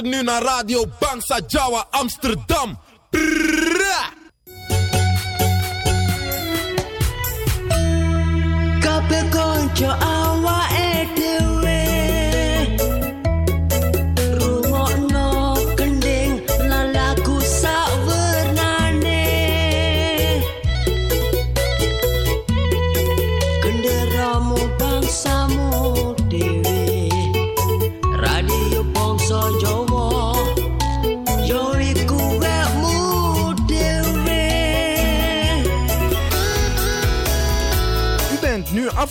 [0.00, 2.78] Nu naar Radio Bangsa Jawa Amsterdam.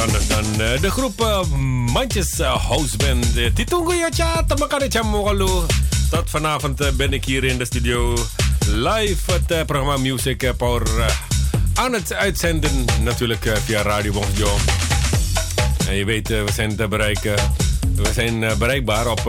[0.00, 1.46] Anders dan uh, de groep
[1.92, 3.26] Mandjes Houseband.
[3.54, 5.66] Titungu Yacha, Tamakaricha Mogalo.
[6.10, 8.16] Tot vanavond ben ik hier in de studio
[8.66, 11.16] live het programma Music Power
[11.74, 12.84] aan het uitzenden.
[13.02, 14.60] Natuurlijk via Radio Bonjour.
[15.88, 17.34] En je weet, we zijn te bereiken.
[17.94, 19.24] We zijn bereikbaar op 0206699704.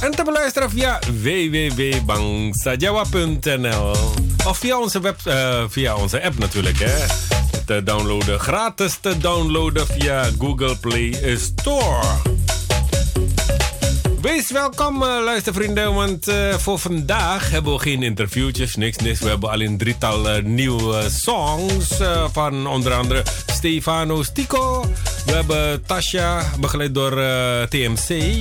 [0.00, 3.96] En te beluisteren via www.bangsajawa.nl
[4.46, 6.78] Of via onze, web, uh, via onze app natuurlijk.
[6.78, 7.23] Hè.
[7.66, 12.02] Te downloaden, gratis te downloaden via Google Play Store.
[14.20, 19.18] Wees welkom, uh, luistervrienden, want uh, voor vandaag hebben we geen interviewtjes, niks, niks.
[19.18, 21.88] We hebben alleen een drietal nieuwe songs
[22.32, 24.86] van onder andere Stefano Stico.
[25.26, 27.10] We hebben Tasha, begeleid door
[27.68, 28.38] TMC.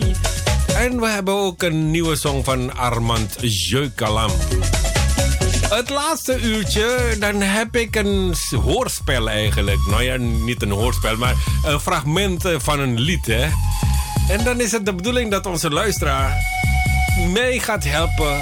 [0.75, 4.31] En we hebben ook een nieuwe song van Armand Jeukalam.
[5.75, 9.79] Het laatste uurtje, dan heb ik een hoorspel eigenlijk.
[9.87, 13.47] Nou ja, niet een hoorspel, maar een fragment van een lied, hè.
[14.27, 16.37] En dan is het de bedoeling dat onze luisteraar
[17.27, 18.39] mee gaat helpen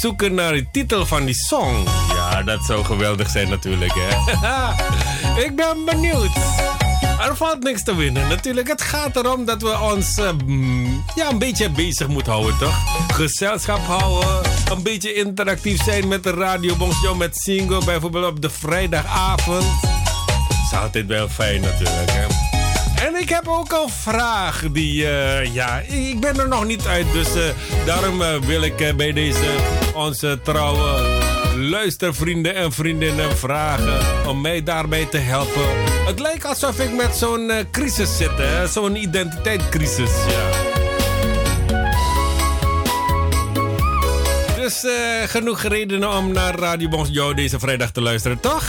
[0.00, 1.84] zoeken naar de titel van die song.
[2.08, 4.08] Ja, dat zou geweldig zijn natuurlijk, hè.
[5.44, 6.30] ik ben benieuwd.
[7.22, 8.28] Er valt niks te winnen.
[8.28, 10.28] Natuurlijk, het gaat erom dat we ons uh,
[11.14, 12.74] ja, een beetje bezig moeten houden, toch?
[13.12, 18.50] Gezelschap houden, een beetje interactief zijn met de Radio Bonsjo, met single bijvoorbeeld op de
[18.50, 19.64] vrijdagavond.
[20.70, 22.26] Is altijd wel fijn natuurlijk, hè?
[23.06, 27.12] En ik heb ook een vraag die, uh, ja, ik ben er nog niet uit.
[27.12, 27.42] Dus uh,
[27.86, 29.54] daarom wil ik bij deze
[29.94, 31.00] onze trouwe
[31.72, 35.68] luistervrienden en vriendinnen vragen om mij daarbij te helpen.
[36.06, 38.30] Het lijkt alsof ik met zo'n uh, crisis zit,
[38.68, 40.10] zo'n identiteitscrisis.
[40.28, 40.50] Ja.
[44.56, 44.92] Dus uh,
[45.26, 48.64] genoeg redenen om naar Radio Bons deze vrijdag te luisteren, toch?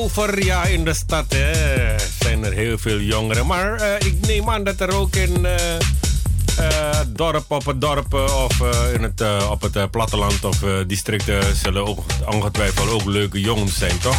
[0.00, 3.46] Over, ja, in de stad hè, zijn er heel veel jongeren.
[3.46, 8.60] Maar eh, ik neem aan dat er ook in eh, dorp, op het dorp of
[8.94, 14.16] in het, op het platteland of districten zullen ook ongetwijfeld ook leuke jongens zijn, toch?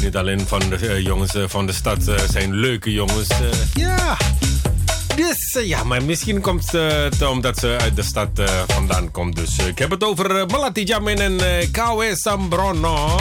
[0.00, 1.98] Niet alleen van de jongens van de stad
[2.30, 3.28] zijn leuke jongens.
[3.74, 4.16] ja.
[5.16, 8.28] Dus ja, maar misschien komt het omdat ze uit de stad
[8.66, 9.36] vandaan komt.
[9.36, 13.20] Dus ik heb het over uh, Malati Jamin en uh, Kawe Sambrono.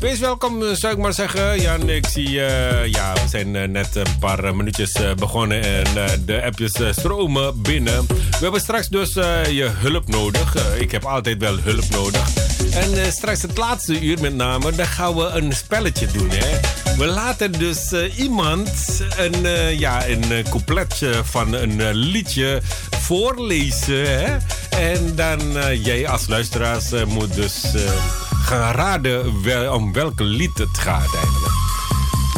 [0.00, 1.60] Wees welkom, eh, zou ik maar zeggen.
[1.60, 5.84] Jan, ik zie, eh, ja, we zijn eh, net een paar minuutjes begonnen en
[6.24, 8.06] de appjes stromen binnen.
[8.06, 10.76] We hebben straks dus je hulp nodig.
[10.78, 12.28] Ik heb altijd wel hulp nodig.
[12.72, 16.60] En straks het laatste uur met name, dan gaan we een spelletje doen, hè.
[16.96, 18.70] We laten dus iemand
[19.16, 24.36] een, ja, een coupletje van een liedje voorlezen, hè.
[24.78, 25.40] En dan
[25.82, 27.62] jij als luisteraars moet dus...
[28.50, 31.52] gaan raden wel, om welke lied het gaat eigenlijk.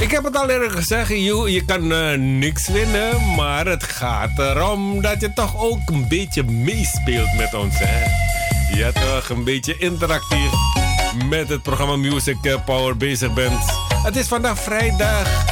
[0.01, 4.39] Ik heb het al eerder gezegd, je, je kan eh, niks winnen, maar het gaat
[4.39, 7.75] erom dat je toch ook een beetje meespeelt met ons.
[7.79, 8.05] Hè?
[8.77, 10.51] Je toch een beetje interactief
[11.29, 13.63] met het programma Music eh, Power bezig bent.
[14.03, 15.45] Het is vandaag vrijdag.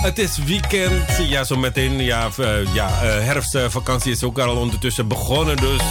[0.00, 1.28] Het is weekend.
[1.28, 2.02] Ja, zo meteen.
[2.02, 5.56] Ja, eh, ja herfstvakantie is ook al ondertussen begonnen.
[5.56, 5.82] Dus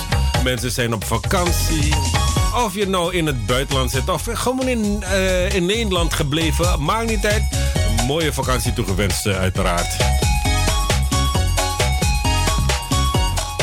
[0.43, 1.93] mensen zijn op vakantie.
[2.55, 6.83] Of je nou in het buitenland zit of gewoon in, eh, in Nederland gebleven.
[6.83, 7.43] Maakt niet uit.
[7.97, 9.95] Een mooie vakantie toegewenst, eh, uiteraard.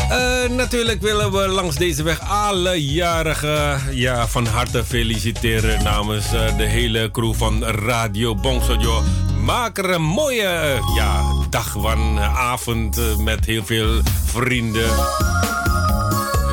[0.09, 6.65] Eh, natuurlijk willen we langs deze weg alle jarigen ja, van harte feliciteren namens de
[6.65, 9.03] hele crew van Radio Bongsojo.
[9.45, 14.91] Maak er een mooie ja, dag van, avond met heel veel vrienden.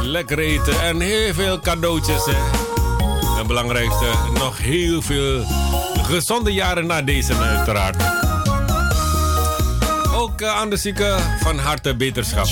[0.09, 2.25] Lekker eten en heel veel cadeautjes.
[2.25, 2.31] Hè.
[3.39, 5.43] En belangrijkste, nog heel veel
[6.01, 8.03] gezonde jaren na deze uiteraard.
[10.13, 12.47] Ook eh, aan de zieken van harte beterschap.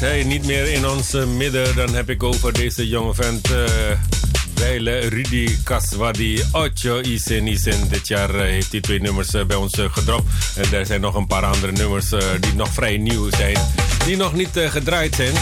[0.00, 1.76] Is hij niet meer in ons midden.
[1.76, 3.50] Dan heb ik over deze jonge vent.
[3.50, 3.58] Uh,
[4.54, 7.88] Weile Rudy Kaswadi Ocho Isen Isen.
[7.88, 10.28] Dit jaar uh, heeft hij twee nummers bij ons gedropt.
[10.56, 12.08] En er zijn nog een paar andere nummers
[12.40, 13.56] die nog vrij nieuw zijn.
[14.04, 15.32] Die nog niet gedraaid zijn.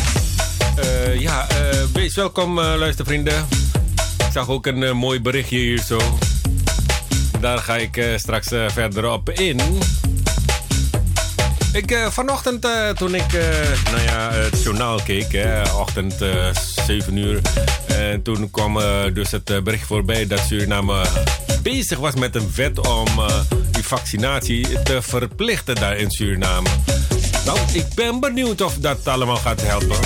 [1.19, 1.47] ja,
[1.93, 3.47] wees welkom luistervrienden.
[4.19, 5.99] Ik zag ook een mooi berichtje hier zo.
[7.41, 9.61] Daar ga ik straks verder op in.
[11.75, 13.43] Ik, uh, vanochtend uh, toen ik uh,
[13.91, 15.47] nou ja, het journaal keek,
[15.79, 16.15] ochtend
[16.87, 17.41] 7 uur.
[17.87, 18.79] En toen kwam
[19.13, 21.05] dus het bericht voorbij dat Suriname
[21.63, 23.07] bezig was met een wet om
[23.71, 26.69] die vaccinatie te verplichten daar in Suriname.
[27.45, 29.99] Nou, ik ben benieuwd of dat allemaal gaat helpen.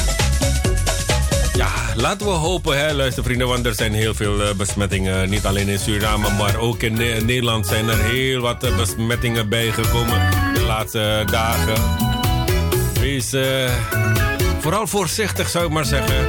[1.52, 5.30] Ja, laten we hopen, hè, luistervrienden, want er zijn heel veel besmettingen.
[5.30, 6.94] Niet alleen in Suriname, maar ook in
[7.26, 11.82] Nederland zijn er heel wat besmettingen bijgekomen laatste dagen.
[13.00, 13.70] Wees uh,
[14.60, 16.26] vooral voorzichtig, zou ik maar zeggen.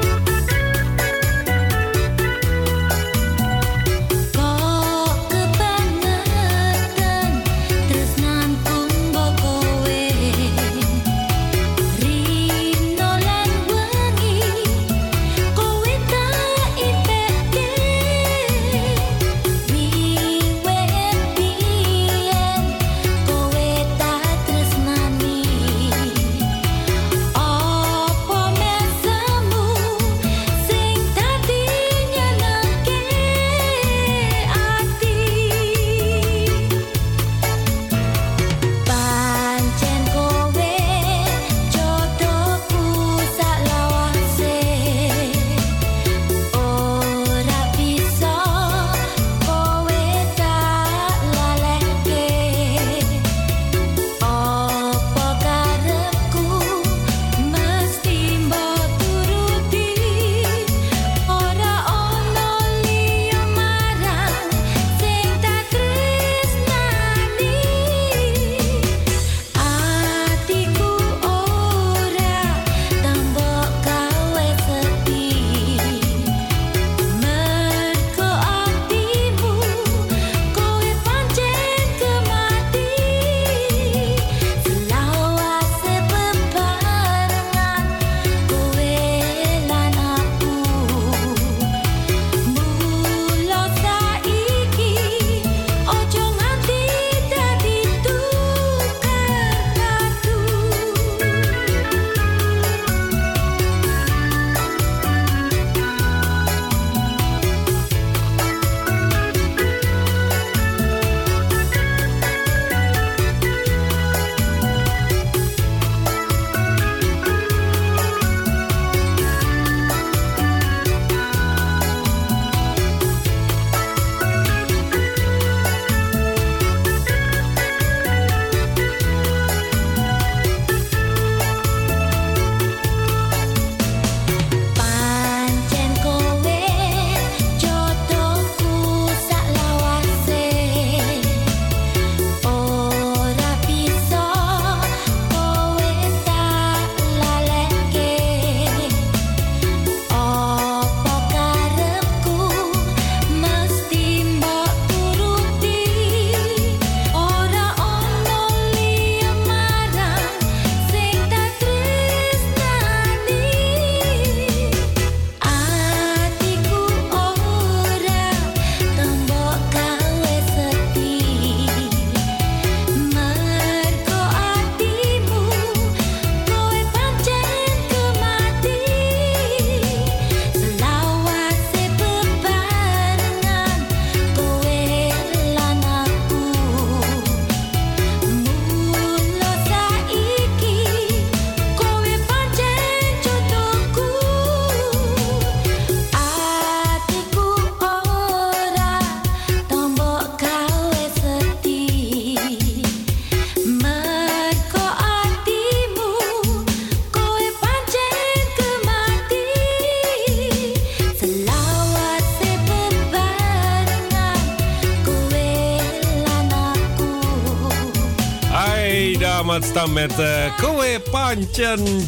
[219.93, 222.05] Met uh, Koe Panchen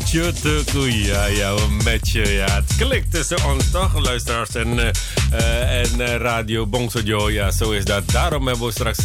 [0.88, 2.34] Ja, ja, een matchje.
[2.34, 7.30] Ja, het klikt tussen ons toch, luisteraars en, uh, en Radio Bongsojo.
[7.30, 8.12] Ja, zo is dat.
[8.12, 9.00] Daarom hebben we straks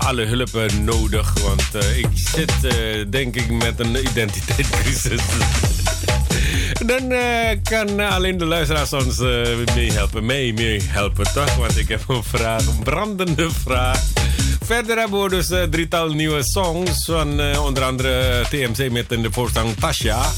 [0.00, 1.32] alle hulp nodig.
[1.42, 2.52] Want ik zit,
[3.12, 5.22] denk ik, met een identiteitscrisis.
[6.86, 9.18] dan eh, kan alleen de luisteraars ons
[9.74, 10.26] meehelpen.
[10.26, 11.56] Mee meehelpen, toch?
[11.56, 14.13] Want ik heb een vraag, een brandende vraag.
[14.64, 19.32] Verder hebben we dus uh, drietal nieuwe songs van onder andere TMC met in de
[19.32, 20.30] voorstelling Tasha.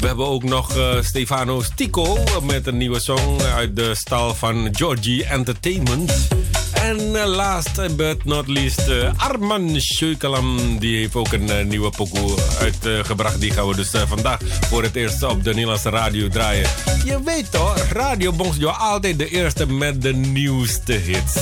[0.00, 5.24] We hebben ook nog Stefano Stico met een nieuwe song uit de stal van Georgie
[5.24, 6.28] Entertainment.
[6.72, 8.82] En last but not least,
[9.16, 10.78] Arman Scheukelam.
[10.78, 13.40] Die heeft ook een nieuwe pokoe uitgebracht.
[13.40, 16.68] die gaan we dus vandaag voor het eerst op de Nederlandse radio draaien.
[17.04, 21.34] Je weet toch, Radio Bongjo altijd de eerste met de nieuwste hits.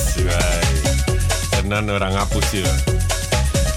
[1.69, 2.15] Dan orang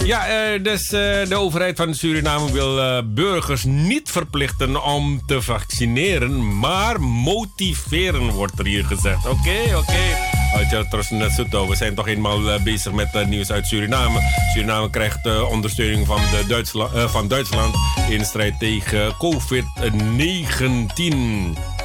[0.04, 8.30] Ja, dus de overheid van Suriname wil burgers niet verplichten om te vaccineren, maar motiveren,
[8.30, 9.26] wordt er hier gezegd.
[9.26, 10.36] Oké, oké.
[11.68, 14.20] We zijn toch eenmaal eh, bezig met nieuws uit Suriname.
[14.52, 17.74] Suriname krijgt ondersteuning van, de van Duitsland
[18.08, 21.77] in strijd tegen COVID-19.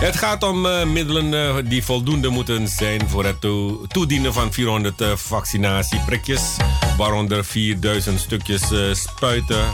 [0.00, 0.60] Het gaat om
[0.92, 3.40] middelen die voldoende moeten zijn voor het
[3.88, 6.56] toedienen van 400 vaccinatieprikjes,
[6.96, 9.64] waaronder 4000 stukjes spuiten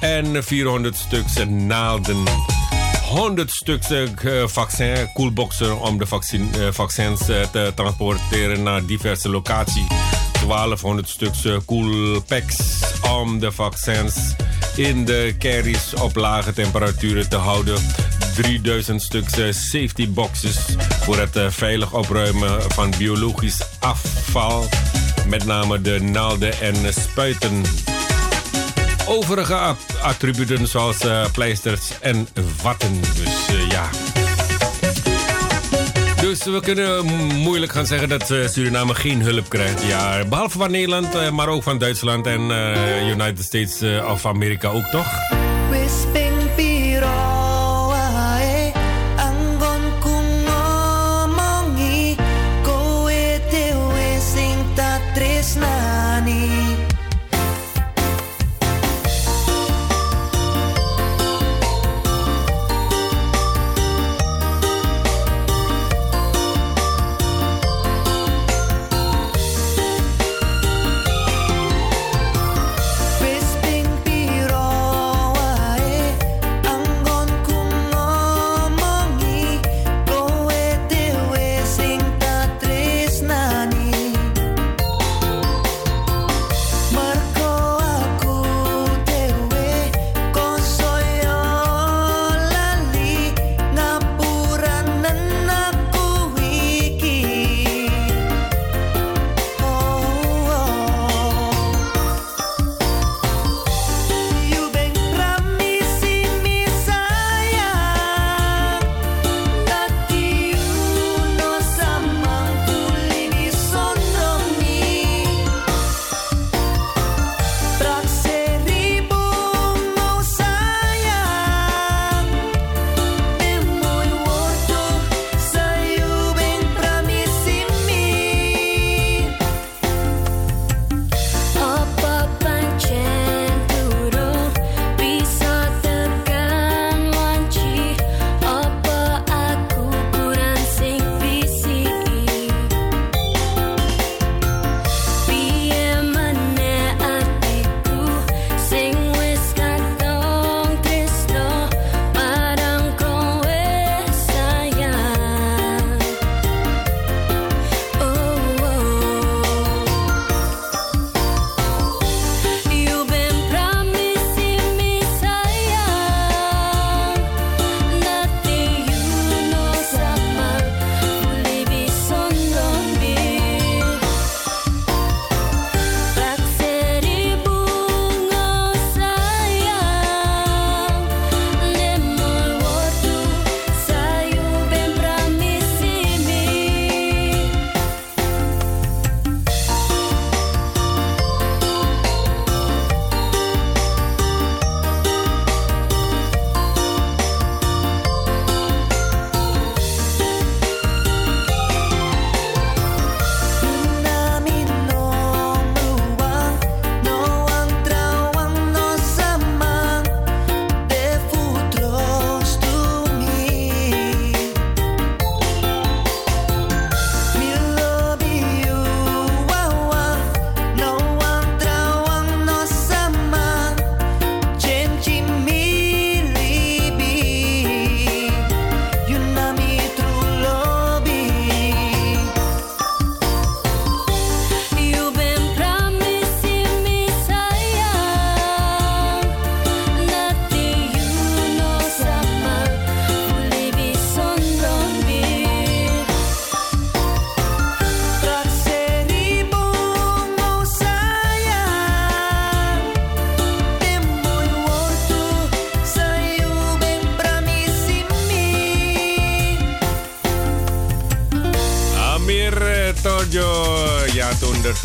[0.00, 2.24] en 400 stuks naalden.
[3.08, 3.86] 100 stuks
[4.44, 9.86] vaccin, koelboxen om de vaccin, vaccins te transporteren naar diverse locaties.
[10.46, 12.56] 1200 stuks koelpacks
[13.12, 14.34] om de vaccins
[14.76, 17.78] in de carries op lage temperaturen te houden.
[18.36, 20.56] 3000 stuks safety boxes
[21.02, 24.68] voor het veilig opruimen van biologisch afval.
[25.28, 27.62] Met name de naalden en spuiten
[29.06, 33.00] overige attributen zoals uh, pleisters en vatten.
[33.00, 33.88] Dus ja.
[36.20, 39.82] Dus we kunnen moeilijk gaan zeggen dat Suriname geen hulp krijgt.
[39.82, 42.40] Ja, behalve van Nederland, maar ook van Duitsland en
[43.10, 45.06] United States of Amerika ook toch?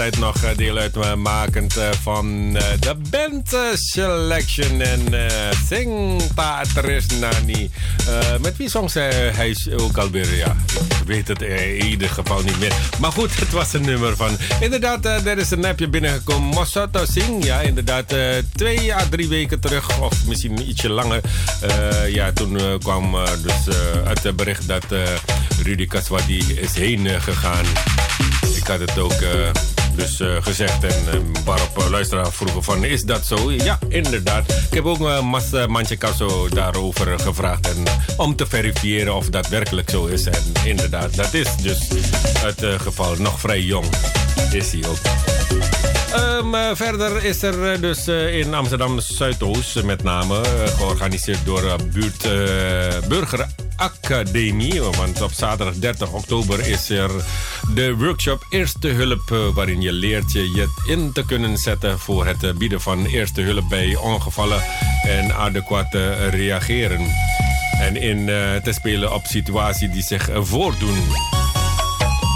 [0.10, 5.30] Nog eh, deel uitmakend uh, van uh, de band Selection en
[5.68, 7.72] Sing Patris Nani.
[8.42, 9.12] met wie zong zij?
[9.14, 10.56] Hij is ook alweer, ja,
[11.02, 12.74] ik weet het in ieder geval niet meer.
[13.00, 14.38] Maar goed, het was een nummer van.
[14.60, 16.50] Inderdaad, er is een appje binnengekomen.
[16.50, 18.16] Mosato Sing, ja, inderdaad,
[18.56, 21.22] twee à drie weken terug, of misschien ietsje langer.
[22.08, 24.86] ja, toen kwam dus het bericht dat
[25.64, 27.66] Rudy Kaswadi is heen gegaan.
[28.56, 29.22] Ik had het ook
[29.96, 33.52] dus uh, gezegd en een paar op luisteraar vroegen van is dat zo?
[33.52, 34.52] Ja, inderdaad.
[34.52, 37.84] Ik heb ook uh, Mas Manchekasso daarover gevraagd en,
[38.18, 40.26] om te verifiëren of dat werkelijk zo is.
[40.26, 41.88] En inderdaad, dat is dus
[42.40, 43.16] het geval.
[43.16, 43.86] Nog vrij jong
[44.52, 44.98] is hij ook.
[46.16, 50.42] Um, verder is er dus in Amsterdam Zuidoost met name
[50.78, 52.28] georganiseerd door buurt
[53.08, 53.48] Burger
[53.82, 54.82] Academie.
[54.82, 57.10] Want op zaterdag 30 oktober is er
[57.74, 59.32] de workshop Eerste Hulp.
[59.32, 63.06] Eh, waarin je leert je je in te kunnen zetten voor het eh, bieden van
[63.06, 64.64] eerste hulp bij ongevallen
[65.04, 65.94] en adequaat
[66.30, 67.08] reageren.
[67.80, 68.26] En in
[68.64, 70.98] te spelen op situaties die zich voordoen.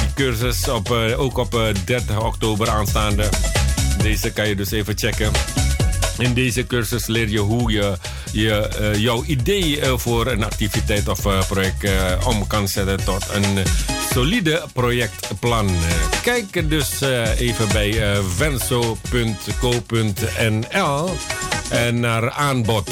[0.00, 3.28] die cursus op, ook op 30 oktober aanstaande.
[4.02, 5.32] Deze kan je dus even checken.
[6.18, 7.96] In deze cursus leer je hoe je,
[8.32, 11.88] je uh, jouw idee uh, voor een activiteit of uh, project
[12.26, 13.64] om kan zetten tot een
[14.12, 15.70] solide projectplan.
[16.22, 17.00] Kijk dus
[17.38, 18.02] even bij
[18.36, 19.50] venso.co.nl
[21.70, 22.90] en naar aanbod.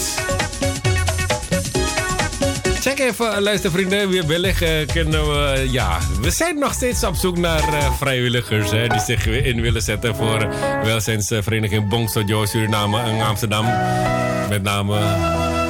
[2.80, 5.66] Check even, luistervrienden, weer wellicht kunnen we...
[5.70, 10.16] Ja, we zijn nog steeds op zoek naar vrijwilligers hè, die zich in willen zetten
[10.16, 10.48] voor
[10.84, 13.64] welzijnsvereniging Bongso Suriname in Amsterdam.
[14.48, 14.98] Met name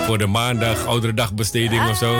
[0.06, 2.14] voor de maandag, oudere dagbesteding of zo.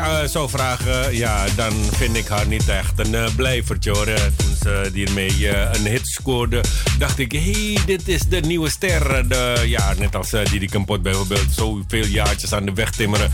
[0.00, 4.04] Eh, zou vragen, ja, dan vind ik haar niet echt een uh, blijvertje hoor.
[4.36, 6.64] Toen ze hiermee een hit scoorde,
[6.98, 9.28] dacht ik, hey, dit is de nieuwe ster.
[9.28, 13.32] De, ja, net als uh, Didi Kempot bijvoorbeeld, zoveel jaartjes aan de weg timmeren.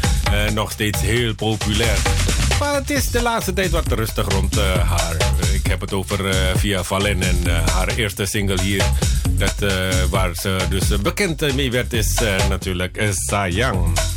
[0.54, 1.98] nog steeds heel populair.
[2.58, 5.16] Maar het is de laatste tijd wat rustig rond haar.
[5.52, 8.84] Ik heb het over Via Valen en haar eerste single hier.
[9.30, 9.72] Dat,
[10.10, 12.14] waar ze dus bekend mee werd is
[12.48, 14.15] natuurlijk Sayang.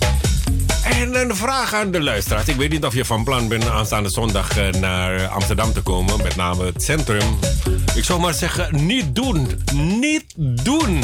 [1.00, 2.48] En een vraag aan de luisteraars.
[2.48, 6.22] Ik weet niet of je van plan bent aanstaande zondag eh, naar Amsterdam te komen,
[6.24, 7.40] met name het centrum.
[7.96, 9.48] Ik zou maar zeggen, niet doen.
[9.74, 11.04] Niet doen.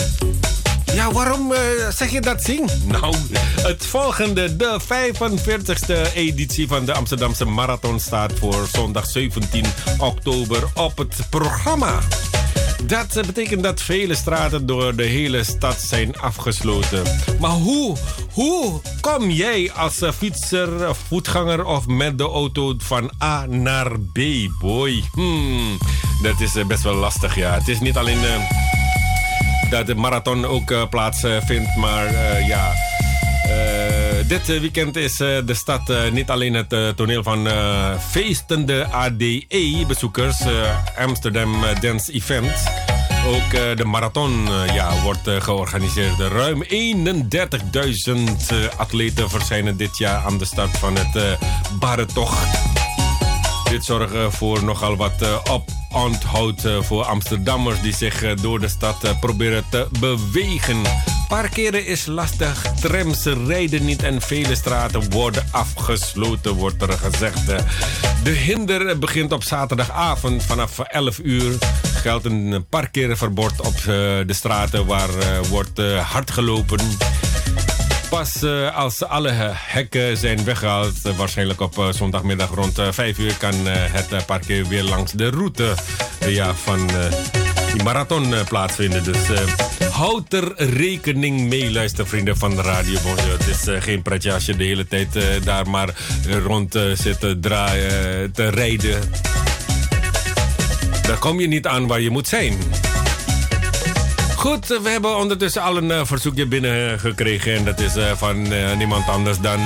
[0.93, 2.69] Ja, waarom uh, zeg je dat, Zing?
[2.91, 3.15] Nou,
[3.61, 9.65] het volgende, de 45ste editie van de Amsterdamse Marathon staat voor zondag 17
[9.97, 11.99] oktober op het programma.
[12.83, 17.03] Dat betekent dat vele straten door de hele stad zijn afgesloten.
[17.39, 17.97] Maar hoe,
[18.31, 24.19] hoe kom jij als fietser, voetganger of met de auto van A naar B,
[24.59, 25.03] boy?
[25.11, 25.77] Hmm,
[26.21, 27.53] dat is eh, best wel lastig, ja.
[27.53, 28.19] Het is niet alleen
[29.69, 32.13] dat de marathon ook plaatsvindt, maar
[32.47, 32.73] ja...
[34.27, 37.47] dit weekend is de stad niet alleen het toneel van
[38.09, 40.37] feestende ADE-bezoekers,
[40.97, 42.63] Amsterdam Dance Event.
[43.27, 46.19] Ook de marathon ja, wordt georganiseerd.
[46.19, 46.69] Ruim 31.000
[48.77, 51.37] atleten verschijnen dit jaar aan de start van het
[51.79, 52.84] Barretocht.
[53.75, 59.87] Dit zorgt voor nogal wat oponthoud voor Amsterdammers die zich door de stad proberen te
[59.99, 60.81] bewegen.
[61.27, 67.45] Parkeren is lastig, trams rijden niet en vele straten worden afgesloten, wordt er gezegd.
[68.23, 71.57] De hinder begint op zaterdagavond vanaf 11 uur.
[71.83, 73.81] Geldt een parkeerverbod op
[74.27, 75.09] de straten waar
[75.49, 75.79] wordt
[76.11, 76.79] hard gelopen.
[78.15, 78.43] Pas
[78.73, 84.83] als alle hekken zijn weggehaald, waarschijnlijk op zondagmiddag rond 5 uur, kan het parkeer weer
[84.83, 85.73] langs de route
[86.27, 86.89] ja, van
[87.73, 89.03] die marathon plaatsvinden.
[89.03, 89.17] Dus
[89.91, 93.37] houd er rekening mee, luistervrienden van de Radio Bonjour.
[93.37, 95.89] Het is geen pretje als je de hele tijd daar maar
[96.43, 99.01] rond zit te draaien, te rijden.
[101.07, 102.57] Dan kom je niet aan waar je moet zijn.
[104.45, 107.55] Goed, we hebben ondertussen al een verzoekje binnengekregen.
[107.55, 108.41] En dat is van
[108.77, 109.59] niemand anders dan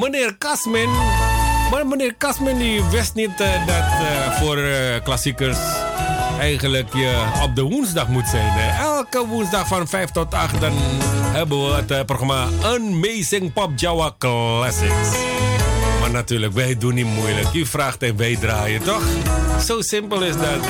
[0.00, 0.88] meneer Kasmin.
[1.70, 3.84] Maar meneer Kasmin die wist niet dat
[4.40, 4.58] voor
[5.04, 5.58] klassiekers
[6.38, 8.70] eigenlijk je op de woensdag moet zijn.
[8.80, 10.72] Elke woensdag van 5 tot 8 dan
[11.32, 15.08] hebben we het programma Amazing Pop Java Classics.
[16.00, 17.52] Maar natuurlijk, wij doen niet moeilijk.
[17.52, 19.02] U vraagt en wij draaien, toch?
[19.66, 20.66] Zo simpel is dat.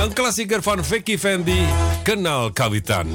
[0.00, 1.66] Een klassieker van Vicky Fendi,
[2.02, 3.06] Kenal Kawitan.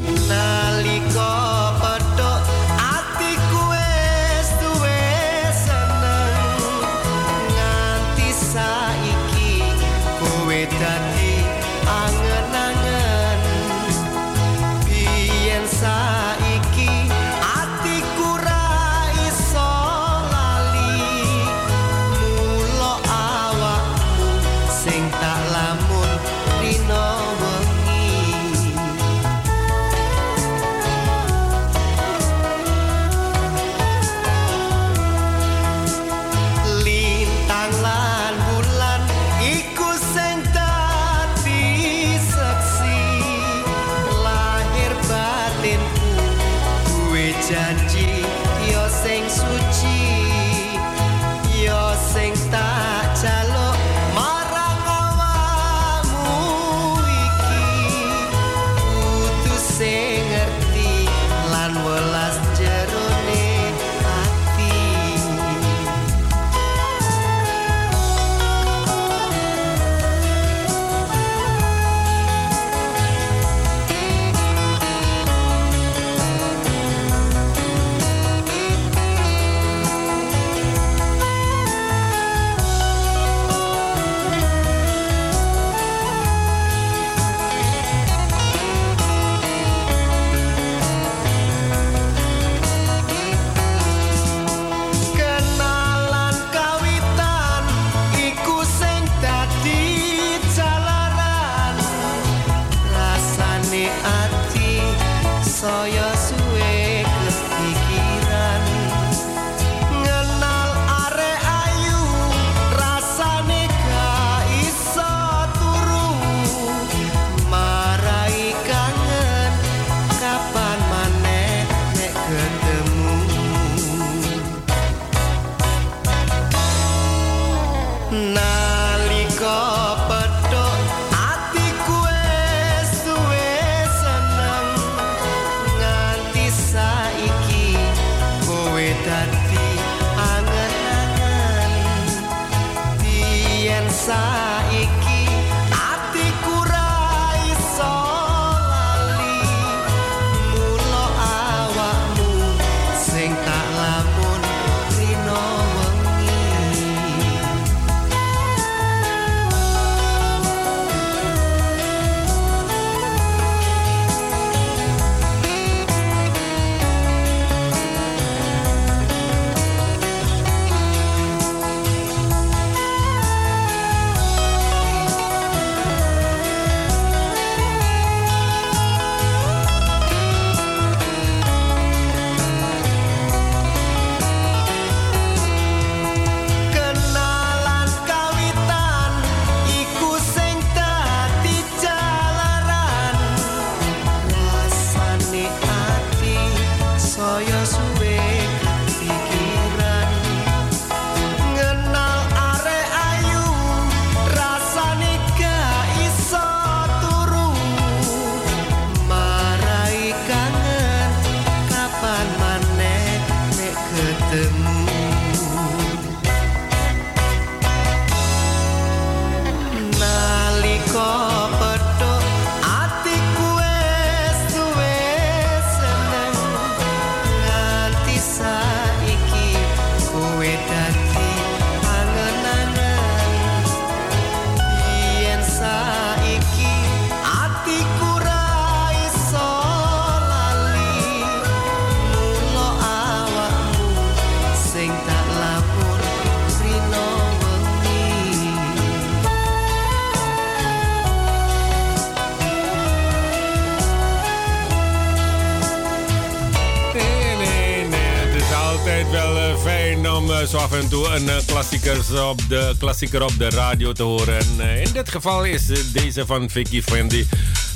[261.73, 264.39] Een klassieker op de, klassieker op de radio te horen.
[264.39, 267.27] En uh, in dit geval is deze van Vicky Fendi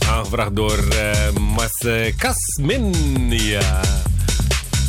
[0.08, 1.86] aangevraagd door uh, Mas
[2.18, 2.94] Kasmin.
[3.30, 3.82] Ja.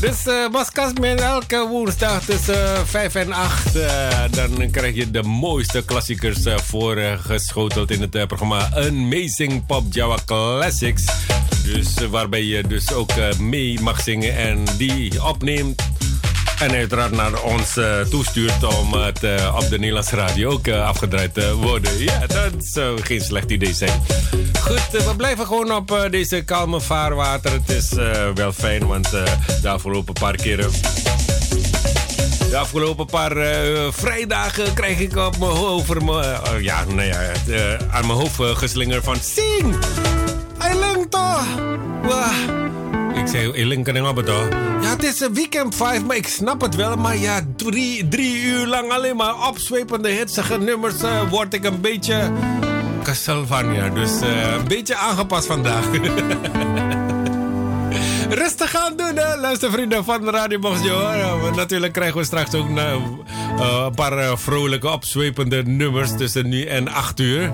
[0.01, 3.73] Dus uh, Mas Kasmin, elke woensdag tussen 5 en 8.
[4.31, 11.05] dan krijg je de mooiste klassiekers voorgeschoteld in het programma Amazing Pop Java Classics.
[11.63, 15.83] Dus waarbij je dus ook mee mag zingen en die opneemt
[16.59, 20.87] en uiteraard naar ons uh, toestuurt om het uh, op de Nederlandse radio ook uh,
[20.87, 21.99] afgedraaid te worden.
[21.99, 24.03] Ja, dat zou geen slecht idee zijn.
[24.61, 27.53] Goed, we blijven gewoon op deze kalme vaarwater.
[27.53, 27.93] Het is
[28.35, 29.11] wel fijn, want
[29.63, 30.71] de afgelopen paar keren...
[32.51, 33.33] De afgelopen paar
[33.93, 36.03] vrijdagen krijg ik op mijn over
[36.63, 37.33] ja, nou ja,
[37.91, 39.17] aan mijn hoofd geslingerd van...
[39.21, 39.77] Sing!
[40.59, 42.68] Hij toch!
[43.19, 44.49] Ik zei, Eling, kan ik toch?
[44.81, 46.97] Ja, het is een weekend 5, maar ik snap het wel.
[46.97, 51.03] Maar ja, drie, drie uur lang alleen maar opzwepende hitsige nummers...
[51.03, 52.31] Uh, word ik een beetje
[53.03, 53.89] Castlevania.
[53.89, 55.85] Dus uh, een beetje aangepast vandaag.
[58.29, 61.01] Rustig gaan doen, hè, luistervrienden van Radio Boxjo.
[61.01, 62.95] Uh, natuurlijk krijgen we straks ook uh,
[63.85, 67.53] een paar vrolijke, opzwepende nummers tussen nu en 8 uur.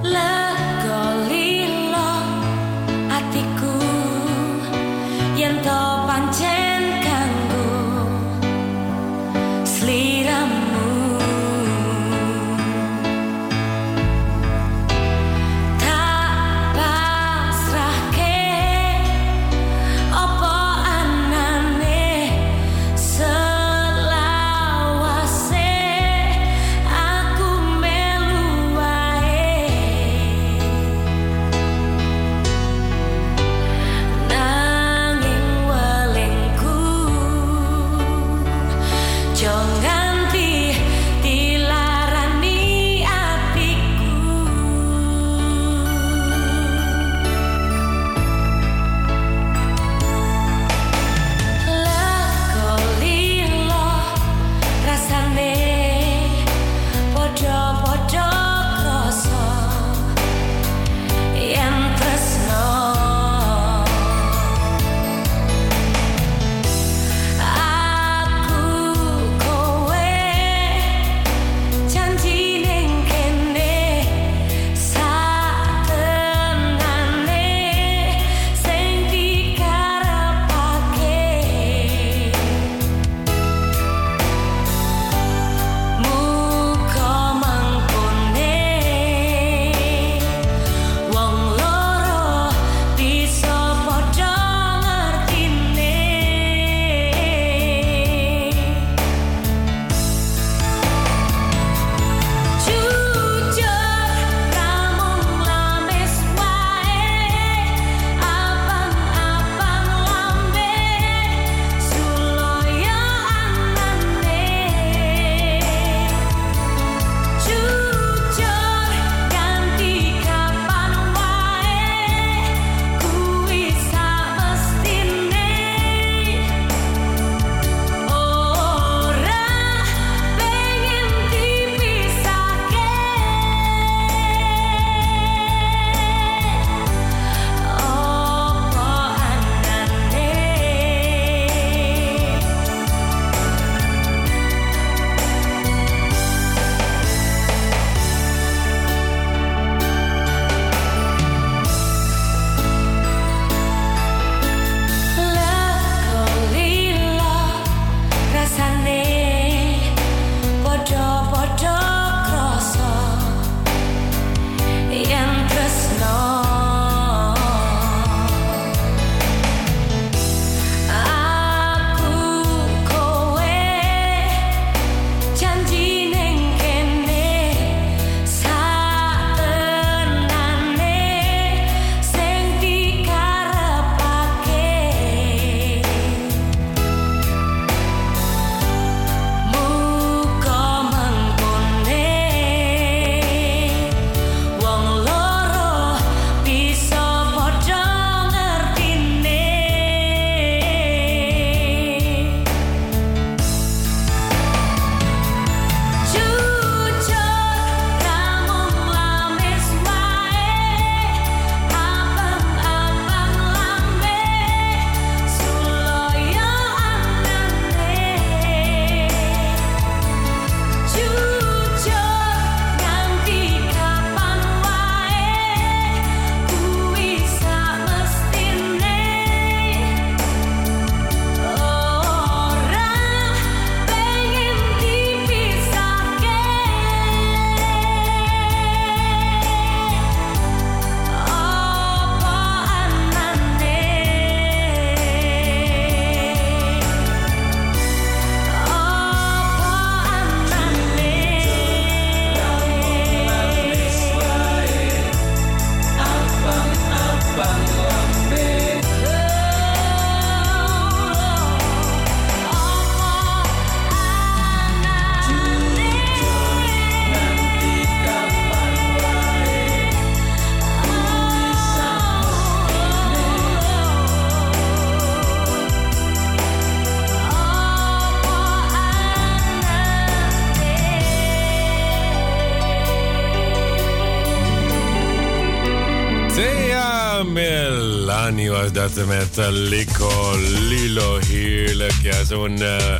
[288.96, 290.36] Met uh, Lico
[290.68, 291.18] Lilo.
[291.26, 291.92] Heerlijk.
[292.02, 292.94] Ja, zo'n uh,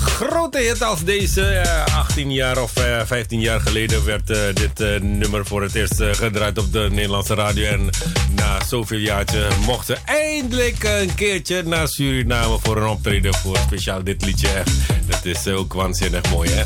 [0.00, 1.64] grote hit als deze.
[1.94, 2.72] 18 jaar of
[3.04, 7.66] 15 jaar geleden werd dit nummer voor het eerst gedraaid op de Nederlandse radio.
[7.66, 7.90] En
[8.34, 14.24] na zoveel jaartje mochten eindelijk een keertje naar Suriname voor een optreden voor speciaal dit
[14.24, 14.62] liedje.
[15.06, 16.62] Dat is ook waanzinnig mooi, hè?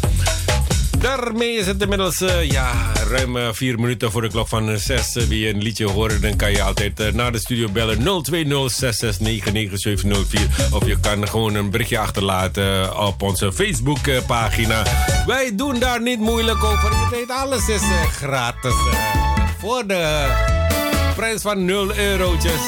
[0.99, 2.73] Daarmee is het inmiddels uh, ja,
[3.09, 5.17] ruim uh, vier minuten voor de klok van 6.
[5.17, 8.03] Uh, wie een liedje hoort, dan kan je altijd naar de studio bellen 020-669-9704.
[10.73, 14.83] Of je kan gewoon een berichtje achterlaten op onze Facebookpagina.
[15.27, 16.91] Wij doen daar niet moeilijk over.
[16.91, 17.83] Je weet, alles is
[18.13, 18.75] gratis.
[19.59, 20.27] voor de
[21.17, 22.61] prijs van 0 eurotjes.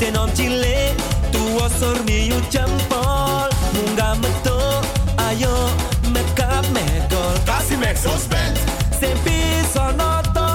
[0.00, 0.92] tenom cilik
[1.32, 4.60] tuwa sormiyu jempol munggah metu
[5.28, 5.56] ayo
[6.12, 8.56] make up megol kasih mexos band
[9.00, 10.48] sempi sonoto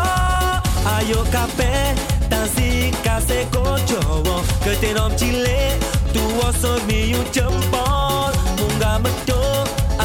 [0.86, 1.98] ayo kabeh
[2.30, 5.74] tansi kase kocowo ketenom cilik
[6.14, 9.42] tuwa sormiyu jempol munggah metu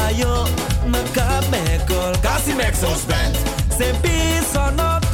[0.09, 0.49] ayo
[0.89, 3.37] make up megol kasih mexos band
[3.69, 5.06] sempi sonoto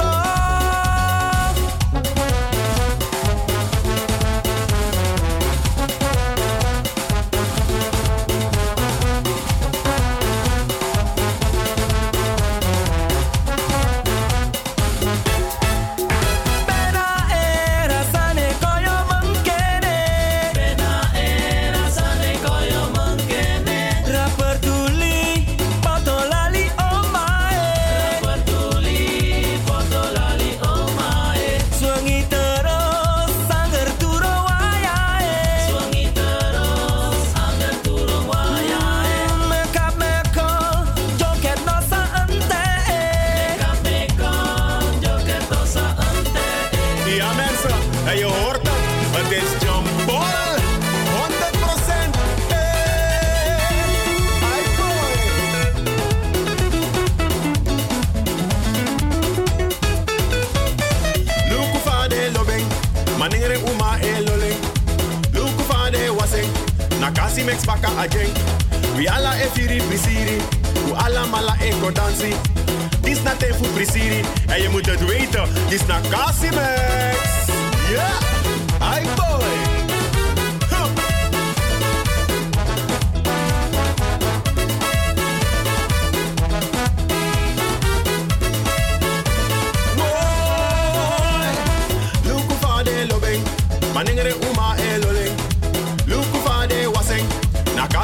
[68.04, 68.34] again.
[68.98, 70.38] We alla efiri prisiri,
[70.86, 72.34] we alla mala e dansi.
[73.02, 77.18] Dis na tefu prisiri, en je moet het weten, uh, dis na kasimex,
[77.90, 78.20] Yeah,
[78.82, 79.74] I boy.
[93.94, 94.63] manengere uma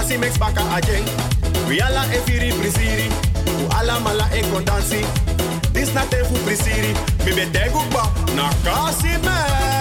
[0.09, 1.03] dansi mix baka aje.
[1.67, 3.09] We alla efiri prisiri,
[3.45, 5.05] u alla mala e kondansi.
[5.73, 6.93] This na tefu prisiri,
[7.25, 8.03] mi be degu ba
[8.35, 9.78] na kasi meh.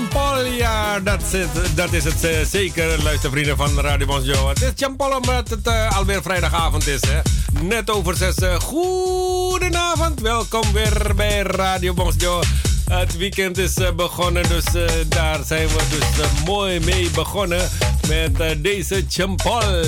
[0.00, 4.48] Jean-Paul, ja, dat is het, dat is het uh, zeker, luistervrienden van Radio Bonjour.
[4.48, 7.20] Het is Jean-Paul omdat het uh, alweer vrijdagavond is, hè.
[7.62, 8.36] Net over zes.
[8.36, 12.46] Uh, goedenavond, welkom weer bij Radio Bonjour.
[12.90, 14.64] Het weekend is begonnen, dus
[15.08, 17.68] daar zijn we dus mooi mee begonnen
[18.08, 19.84] met deze Jean-Paul.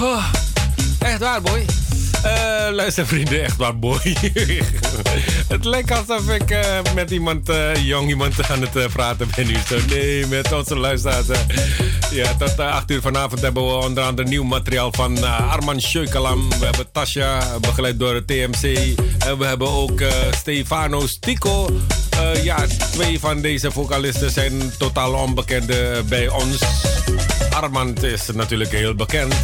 [0.00, 0.24] Oh,
[0.98, 1.64] echt waar, boy.
[2.24, 4.16] Uh, luister vrienden, echt waar boy.
[5.48, 9.56] het lijkt alsof ik uh, met iemand, uh, jong iemand aan het praten ben nu.
[9.68, 11.26] Zo, nee, met onze luisteraars.
[12.10, 16.48] ja, tot 8 uur vanavond hebben we onder andere nieuw materiaal van Arman Scheukalam.
[16.48, 18.94] We hebben Tasha, begeleid door het TMC.
[19.18, 20.02] En we hebben ook
[20.36, 21.68] Stefano Stico.
[22.42, 26.62] ja, twee van deze vocalisten zijn totaal onbekende bij ons.
[27.50, 29.34] Armand is natuurlijk heel bekend.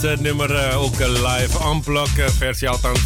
[0.00, 3.00] Dit uh, nummer uh, ook live unplugged versie althans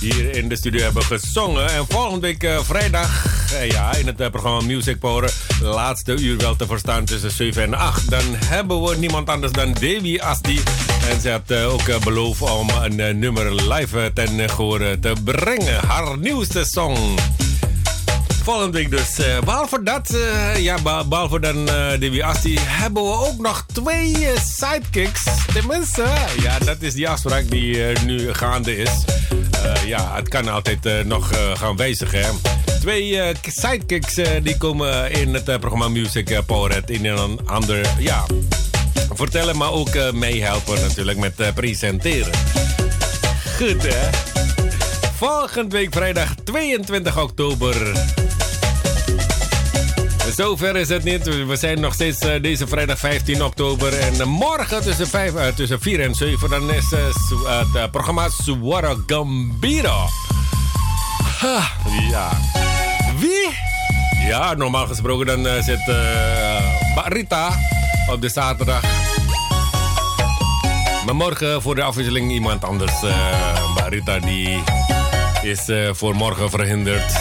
[0.00, 1.68] hier in de studio hebben gezongen.
[1.68, 3.26] En volgende week vrijdag,
[3.68, 8.10] ja, in het programma Music Power, laatste uur wel te verstaan tussen 7 en 8.
[8.10, 10.60] Dan hebben we niemand anders dan Davy Asti.
[11.10, 15.86] En ze had ook beloofd om een nummer live ten gehoor te brengen.
[15.86, 16.96] Haar nieuwste song.
[18.42, 19.16] Volgende week dus.
[19.44, 21.68] Behalve dat, uh, ja, behalve dan
[22.02, 25.22] uh, Asti, hebben we ook nog twee sidekicks.
[26.42, 28.90] Ja, dat is die afspraak die nu gaande is.
[29.86, 32.40] ja, het kan altijd nog gaan wijzigen.
[32.80, 38.24] Twee sidekicks die komen in het programma Music Powerhead in een ander, ja,
[39.10, 42.32] vertellen, maar ook meehelpen natuurlijk met presenteren.
[43.56, 44.10] Goed, hè?
[45.16, 47.92] Volgende week vrijdag 22 oktober
[50.36, 51.46] Zover is het niet.
[51.46, 53.98] We zijn nog steeds uh, deze vrijdag 15 oktober.
[53.98, 58.96] En uh, morgen tussen, 5, uh, tussen 4 en 7 dan is het programma Suara
[59.06, 60.06] Gambira.
[61.38, 61.60] Ha,
[62.10, 62.30] ja.
[63.18, 63.56] Wie?
[64.26, 65.84] Ja, normaal gesproken dan zit
[66.94, 67.58] Barita
[68.10, 68.82] op de zaterdag.
[71.04, 72.94] Maar morgen voor de afwisseling iemand anders.
[73.74, 74.62] Barita die
[75.42, 77.12] is voor morgen verhinderd.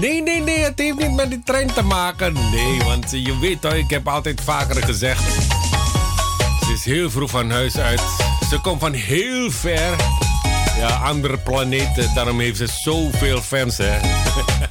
[0.00, 0.37] Nee, nee,
[0.68, 2.32] het heeft niet met die trein te maken.
[2.32, 5.22] Nee, want je weet toch, ik heb altijd vaker gezegd.
[6.66, 8.00] Ze is heel vroeg van huis uit.
[8.50, 9.96] Ze komt van heel ver.
[10.78, 12.14] Ja, andere planeten.
[12.14, 13.98] Daarom heeft ze zoveel fans, hè.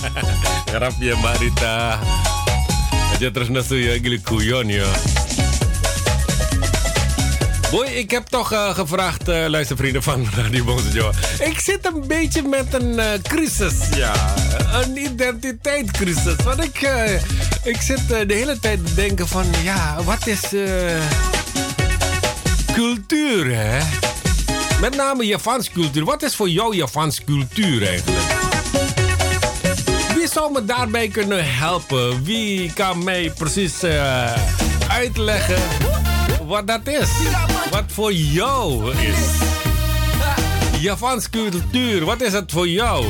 [0.72, 2.00] Grapje, Marita.
[3.20, 4.86] Je nasu ya, gili kuyon, ja.
[7.72, 12.42] Boy, ik heb toch uh, gevraagd, uh, luistervrienden van Radio Bonzo Ik zit een beetje
[12.42, 14.34] met een uh, crisis, ja.
[14.74, 16.36] Een identiteitscrisis.
[16.44, 16.90] Want ik,
[17.64, 20.42] ik zit de hele tijd te denken van, ja, wat is
[22.74, 23.80] cultuur, hè?
[24.82, 26.06] Met name Javaans cultuur.
[26.06, 28.26] Wat is voor jou Javaans cultuur eigenlijk?
[30.16, 32.24] Wie zou me daarbij kunnen helpen?
[32.24, 33.84] Wie kan mij precies
[34.88, 35.62] uitleggen
[36.48, 37.10] wat dat is.
[37.72, 39.40] Wat voor jou is.
[40.82, 43.06] Javans cultuur, wat is het voor jou?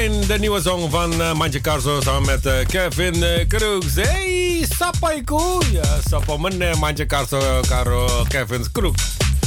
[0.00, 0.26] Fijn.
[0.26, 3.94] De nieuwe song van uh, Mantje Carso samen met eh, Kevin uh, Kroeks.
[3.94, 5.40] Hey, sapaiku.
[5.72, 9.02] Ja, sapa men Mantje Carso, Caro, Kevin Kroeks.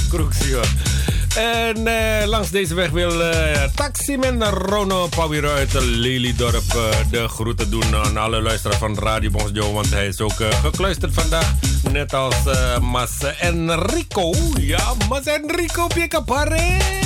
[0.09, 0.61] Kroeks, ja.
[1.35, 7.69] En eh, langs deze weg wil eh taximan Rono Pauwiro uit Lelydorp eh, de groeten
[7.69, 9.73] doen aan alle luisteraars van Radio Bons Joe.
[9.73, 11.53] Want hij is ook eh, gekluisterd vandaag.
[11.91, 14.33] Net als eh, Mas Enrico.
[14.59, 15.87] Ja, Mas Enrico.
[16.23, 17.02] Suara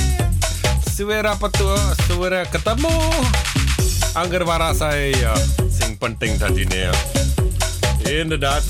[1.05, 1.77] apa tuh?
[2.09, 2.89] Suara ketemu.
[4.17, 5.37] Angger warasai ya.
[5.69, 6.93] Sing penting tadi nih ya.
[8.25, 8.65] Inderdaad.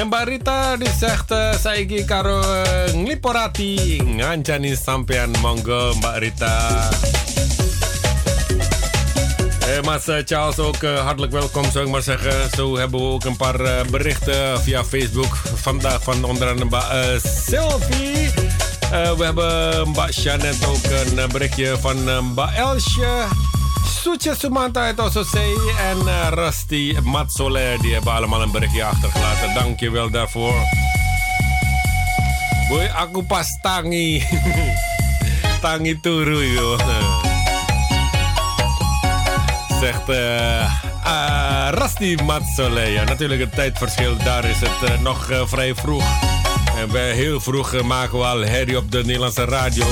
[0.00, 6.56] En Mbak Rita die zegt, uh, saiki karo uh, ngliporati ngancani sampean monggo Mbak Rita.
[9.68, 12.32] Eh, Mas eh, Charles ook eh, hartelijk welkom zou ik maar zeggen.
[12.56, 15.36] Zo hebben we ook een paar eh, berichten via Facebook.
[15.54, 18.49] Vandaag van onder andere eh, Sylvie.
[18.90, 23.24] Eh, we hebben Mbak Janet ook een eh, berichtje van eh, Mbak Elsje.
[24.02, 27.76] Soetje Sumanta uit Ososee en Rusty Matsole.
[27.80, 29.54] Die hebben allemaal een berichtje achtergelaten.
[29.54, 30.54] Dank je wel daarvoor.
[32.68, 34.26] Boy, aku pas tangi.
[35.60, 36.76] tangi turu.
[39.80, 40.64] Zegt eh
[41.06, 42.80] uh, Rusty Matsole.
[42.80, 44.16] Ja, natuurlijk het tijdverschil.
[44.16, 46.04] Daar is het nog vrij vroeg.
[46.80, 49.84] En bij heel vroeg eh, maken we al herrie op de Nederlandse radio.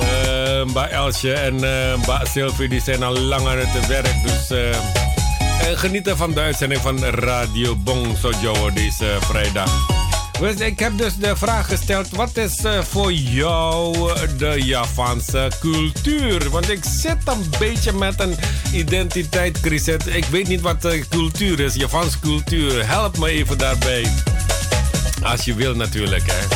[0.00, 4.14] Eh Mbak Elsje en eh Mbak Sylvie die zijn al lang aan het werk.
[4.22, 8.18] Dus eh, en genieten van de uitzending van Radio Bong
[8.74, 9.86] deze vrijdag.
[10.40, 13.94] Dus ik heb dus de vraag gesteld: wat is eh, voor jou
[14.38, 16.50] de Javaanse cultuur?
[16.50, 18.36] Want ik zit een beetje met een
[18.72, 20.06] identiteitscrisis.
[20.06, 22.88] Ik weet niet wat de cultuur is, Javaanse cultuur.
[22.88, 24.06] Help me even daarbij.
[25.22, 26.46] Als je wil, natuurlijk, hè.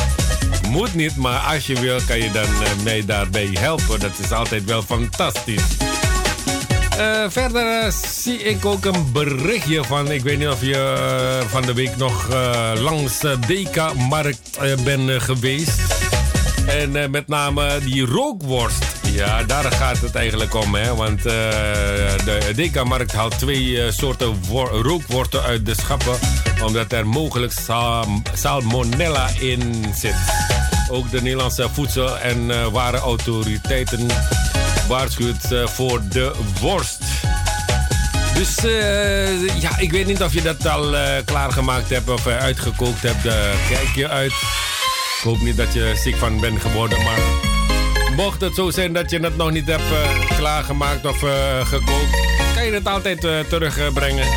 [0.69, 3.99] Moet niet, maar als je wil, kan je dan eh, mij daarbij helpen.
[3.99, 5.63] Dat is altijd wel fantastisch.
[6.97, 10.11] Eh, verder eh, zie ik ook een berichtje van.
[10.11, 12.27] Ik weet niet of je van de week nog
[12.79, 13.37] langs de
[14.59, 15.81] eh, bent geweest.
[16.67, 18.85] En eh, met name die rookworst.
[19.11, 20.75] Ja, daar gaat het eigenlijk om.
[20.75, 20.95] Hè?
[20.95, 21.33] Want eh,
[22.25, 26.17] de Deka-markt haalt twee eh, soorten wor- rookworsten uit de schappen.
[26.63, 30.15] Omdat er mogelijk sal- salmonella in zit.
[30.89, 34.07] Ook de Nederlandse Voedsel- en Warenautoriteiten
[34.87, 36.31] waarschuwt voor de
[36.61, 36.97] worst.
[38.33, 38.55] Dus
[39.59, 43.21] ja, ik weet niet of je dat al klaargemaakt hebt of uitgekookt hebt.
[43.69, 44.33] Kijk je uit.
[45.25, 47.19] Hoop niet dat je ziek van bent geworden, maar
[48.15, 52.09] mocht het zo zijn dat je het nog niet hebt eh, klaargemaakt of eh, gekookt,
[52.55, 54.27] kan je het altijd eh, terugbrengen.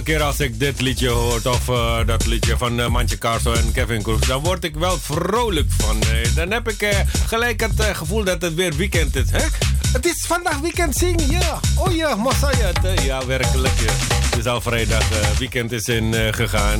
[0.00, 3.52] Elke keer als ik dit liedje hoor, of eh, dat liedje van uh, Mantje Carso
[3.52, 6.00] en Kevin Kroes, dan word ik wel vrolijk van.
[6.02, 6.34] eh.
[6.34, 9.30] dan heb ik eh, gelijk het eh, gevoel dat het weer weekend is.
[9.30, 9.44] Hè?
[9.92, 11.60] Het is vandaag weekend zing, ja.
[11.76, 12.72] Oh ja, massa ja.
[12.82, 13.72] eh, werkelijk.
[13.80, 13.92] Ja.
[14.30, 16.78] Het is al vrijdag, eh, weekend is in eh, gegaan.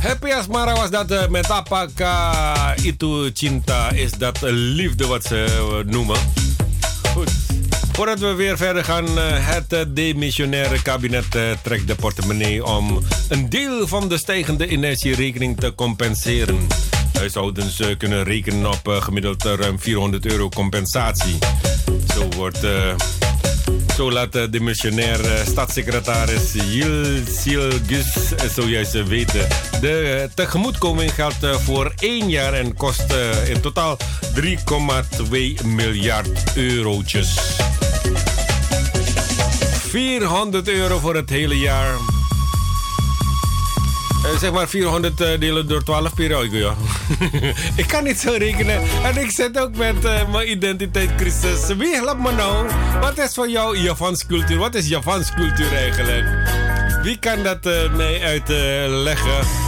[0.00, 3.90] Happy Asmara was dat eh, met Apaka Itu Cinta.
[3.90, 6.16] Is dat eh, liefde wat ze eh, noemen.
[7.96, 13.02] Voordat we weer verder gaan, eh, het eh, demissionaire kabinet eh, trekt de portemonnee om
[13.28, 16.66] een deel van de stijgende energierekening te compenseren.
[17.12, 21.38] Huishoudens kunnen rekenen op gemiddeld ruim 400 euro compensatie.
[22.14, 22.58] Zo wordt.
[23.96, 27.04] zo laat de demissionair eh, staatssecretaris Yil
[27.38, 29.48] Silgus zojuist weten.
[29.80, 33.14] De tegemoetkoming geldt voor één jaar en kost
[33.48, 33.96] in totaal
[34.34, 37.34] 3,2 miljard eurotjes.
[39.96, 41.94] 400 euro voor het hele jaar.
[44.24, 46.74] Eh, zeg maar 400 eh, delen door 12 periode, ja.
[47.82, 48.82] ik kan niet zo rekenen.
[49.02, 51.66] En ik zit ook met eh, mijn identiteitscrisis.
[51.76, 52.66] Wie helpt me nou?
[53.00, 54.58] Wat is voor jou Javans cultuur?
[54.58, 56.24] Wat is Javans cultuur eigenlijk?
[57.02, 57.64] Wie kan dat
[57.96, 59.65] mij uitleggen?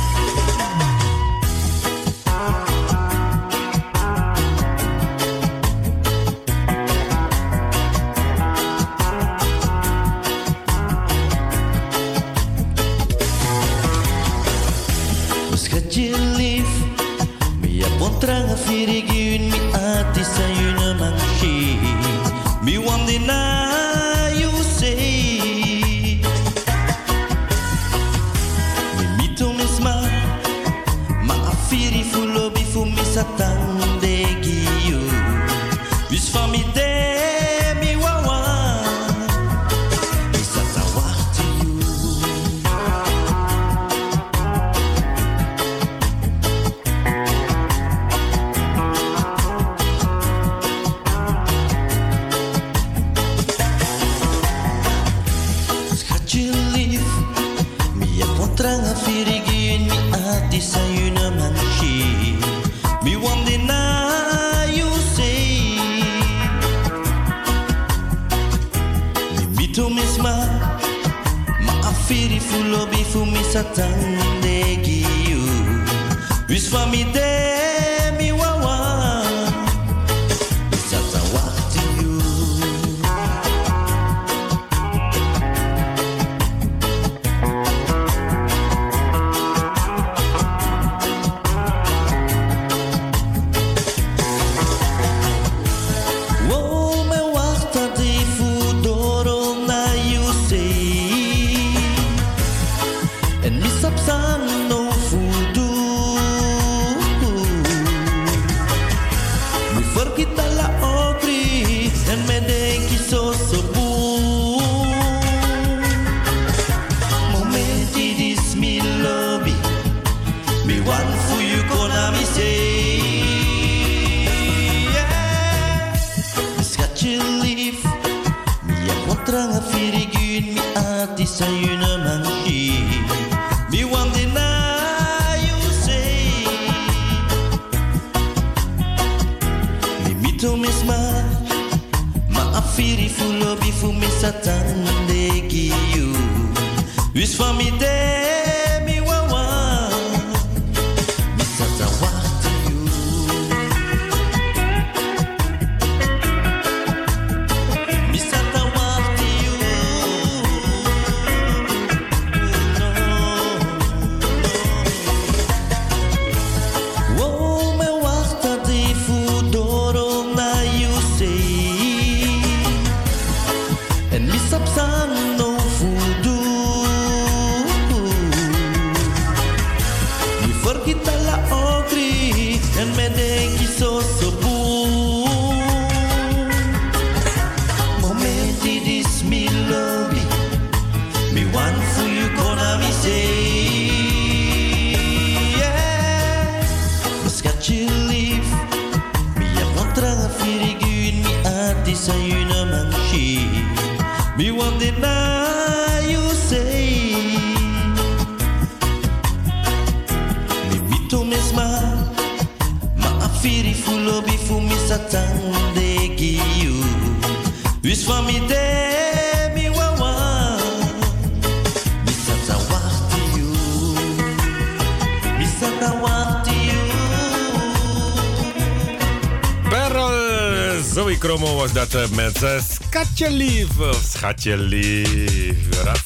[232.25, 233.69] Met uh, Schatje Lief.
[234.11, 235.57] Schatje Lief.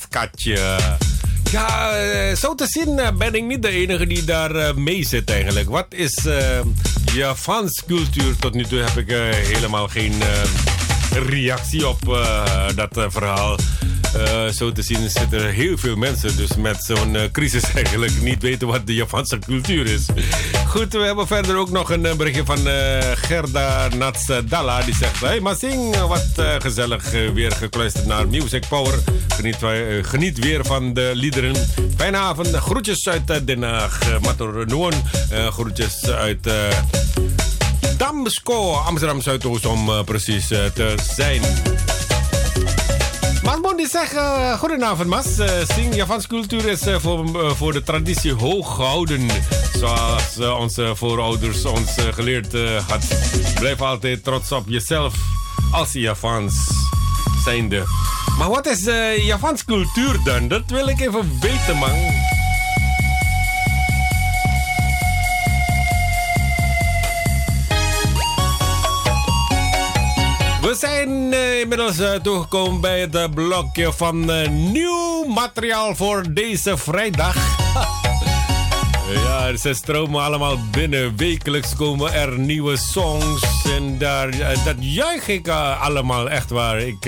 [0.00, 0.78] Schatje.
[1.50, 5.68] Ja, uh, zo te zien ben ik niet de enige die daar mee zit eigenlijk.
[5.68, 6.26] Wat is
[7.14, 8.36] Javans cultuur?
[8.36, 9.08] Tot nu toe heb ik
[9.46, 10.12] helemaal geen
[11.28, 12.18] reactie op
[12.74, 13.58] dat verhaal.
[14.54, 18.66] Zo te zien zitten er heel veel mensen dus met zo'n crisis eigenlijk niet weten
[18.66, 20.06] wat de Japanse cultuur is.
[20.72, 24.82] Goed, we hebben verder ook nog een berichtje van uh, Gerda Natsdala.
[24.82, 26.26] Die zegt, hey Masing, wat
[26.58, 28.98] gezellig weer gekluisterd naar Music Power.
[29.28, 29.56] Geniet,
[30.02, 31.54] geniet weer van de liederen.
[31.96, 33.98] Fijne avond, groetjes uit Den Haag.
[34.20, 34.92] Mator Noon,
[35.50, 36.50] groetjes uit...
[37.96, 41.42] Damsko, Amsterdam Zuidoost om precies te zijn.
[43.42, 44.14] Mas Bondi zegt,
[44.58, 45.26] goedenavond Mas.
[45.74, 49.26] Sing Javans cultuur is voor, voor de traditie hoog gehouden.
[49.82, 52.52] Zoals onze voorouders ons geleerd
[52.88, 53.04] had.
[53.54, 55.14] Blijf altijd trots op jezelf
[55.72, 56.54] als Javans
[57.44, 57.84] zijnde.
[58.38, 58.84] Maar wat is
[59.24, 60.48] Javans cultuur dan?
[60.48, 61.90] Dat wil ik even weten man.
[70.60, 74.24] We zijn uh, inmiddels uh, toegekomen bij het uh, blokje van
[74.72, 77.36] nieuw materiaal voor deze vrijdag.
[79.12, 81.16] ja, ze stromen allemaal binnen.
[81.16, 83.42] Wekelijks komen er nieuwe songs.
[83.64, 84.30] En daar,
[84.64, 85.48] dat juich ik
[85.80, 86.80] allemaal echt waar.
[86.80, 87.04] Ik,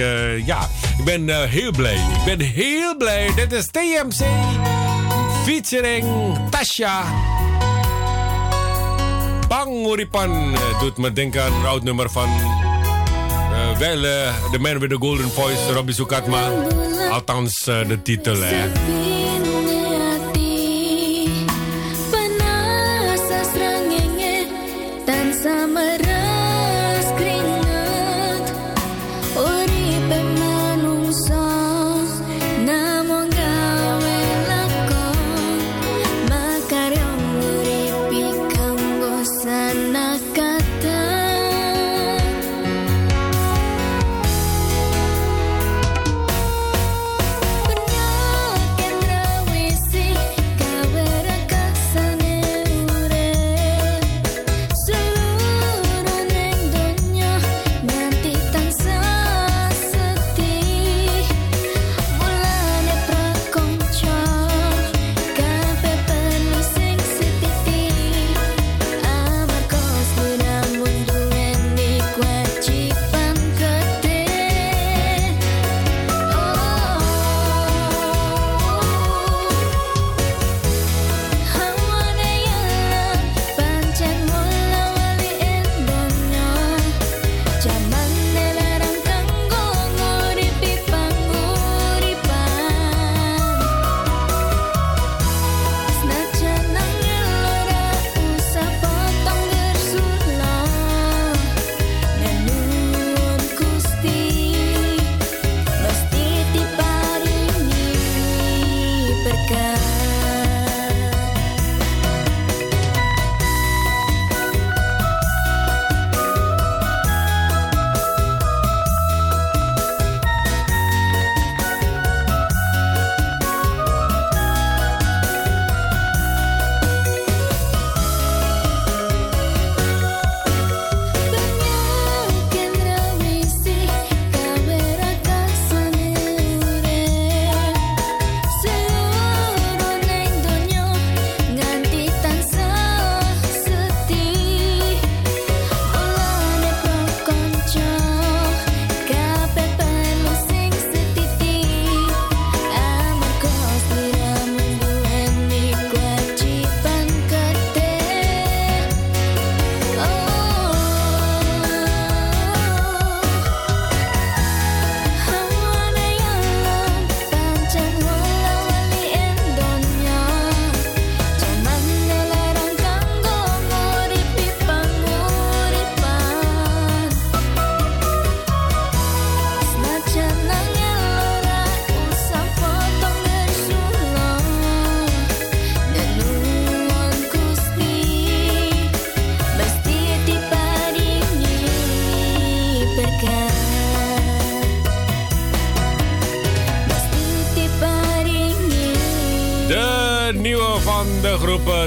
[0.46, 0.68] ja,
[0.98, 1.94] ik ben heel blij.
[1.94, 3.30] Ik ben heel blij.
[3.34, 4.26] Dit is TMC
[5.44, 6.06] featuring
[6.50, 7.04] Tasha.
[9.48, 12.28] Bang Uripan doet me denken aan een oud nummer van
[13.78, 14.00] wel
[14.52, 16.50] The Man with the Golden Voice, Robbie Sukatma.
[17.10, 19.43] Althans, de titel, hè.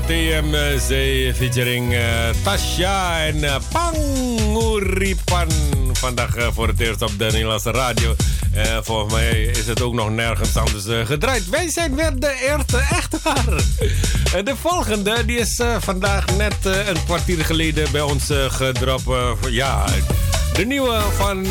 [0.08, 0.90] TMC
[1.36, 5.48] featuring eh, Tasha en uh, Panguripan.
[5.94, 8.16] Vandaag eh, voor het eerst op de Nederlandse radio.
[8.82, 11.50] Volgens mij is het ook nog nergens anders gedraaid.
[11.50, 13.46] Wij zijn weer de eerste, echt waar.
[14.46, 19.04] De volgende die is vandaag net een kwartier geleden bij ons gedropt.
[19.50, 19.86] ja,
[20.54, 21.46] de nieuwe van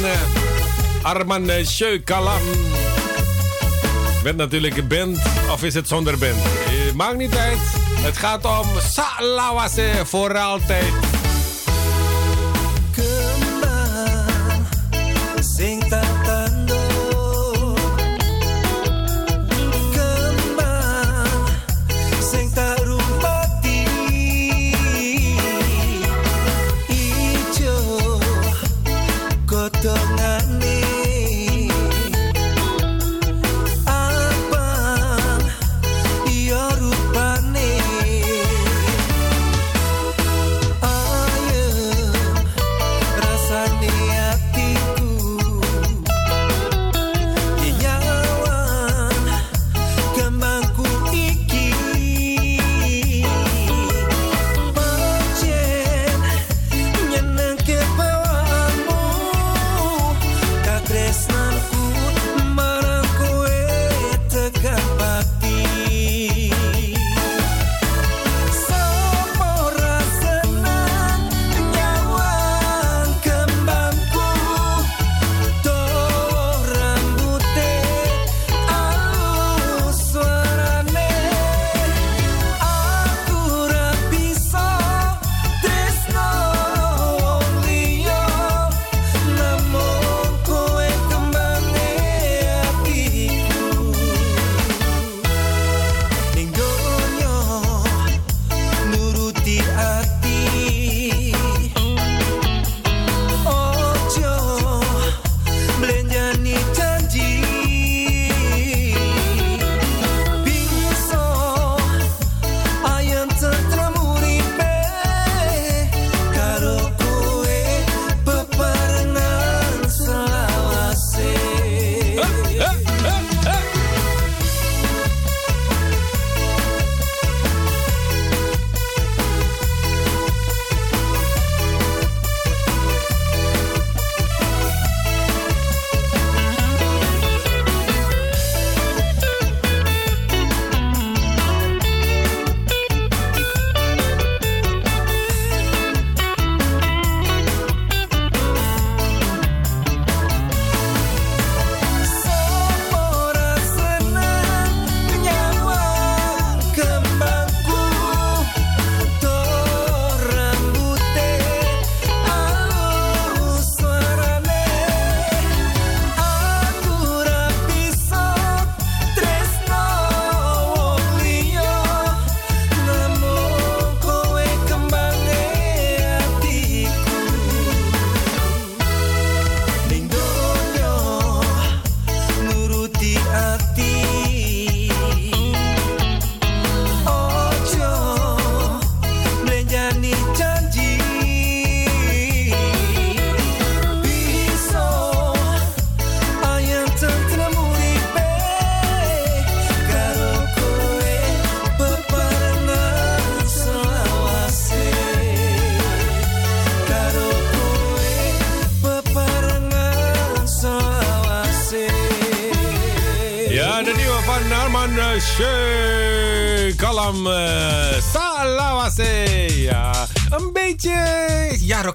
[1.03, 2.43] Arman Sjeukalam.
[4.23, 5.19] Met natuurlijk een band,
[5.51, 6.43] of is het zonder band?
[6.95, 7.86] Maakt niet uit.
[8.01, 11.06] Het gaat om Salawase voor altijd.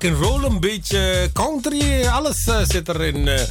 [0.01, 2.05] Rock and roll, een beetje country.
[2.05, 3.41] Alles eh, zit er in eh,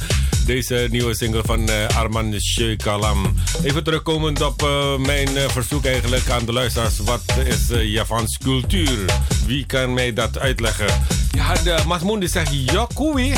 [0.45, 3.35] deze nieuwe single van eh, Arman Sheikh Kalam.
[3.63, 4.67] Even terugkomend op
[4.97, 6.97] mijn verzoek eigenlijk aan de luisteraars.
[6.99, 9.05] Wat is Javans cultuur?
[9.45, 10.87] Wie kan mij dat uitleggen?
[11.31, 12.51] Ja, de Masmoen die zegt,
[12.93, 13.33] koei.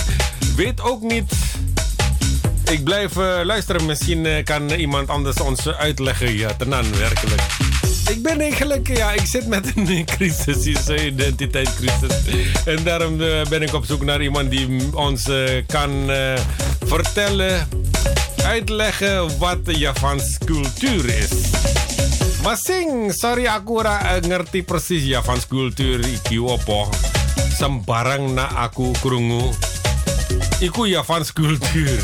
[0.55, 1.33] Weet ook niet
[2.71, 3.85] ik blijf luisteren.
[3.85, 6.37] Misschien kan iemand anders ons uitleggen.
[6.37, 7.41] Ja, tenan, werkelijk.
[8.13, 12.25] Ik ben eigenlijk, ja, ik zit met een crisis, is een identiteitscrisis.
[12.65, 16.39] En daarom eh, ben ik op zoek naar iemand die ons eh, kan eh,
[16.85, 17.67] vertellen,
[18.43, 21.29] uitleggen wat Javans cultuur is.
[22.43, 26.89] Masing, sorry aku ora ngerti persis Javans cultuur iki opo.
[27.57, 29.53] Sembarang na aku krungu.
[30.59, 31.97] Iku Javans kultur.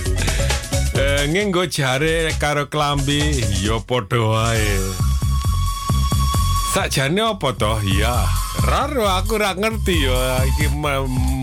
[0.94, 5.09] Eh, ngenggo jare karo klambi ya padha wae.
[6.70, 7.82] Sakjane apa toh?
[7.82, 8.30] Ya,
[8.62, 10.70] raro aku ra ngerti ya iki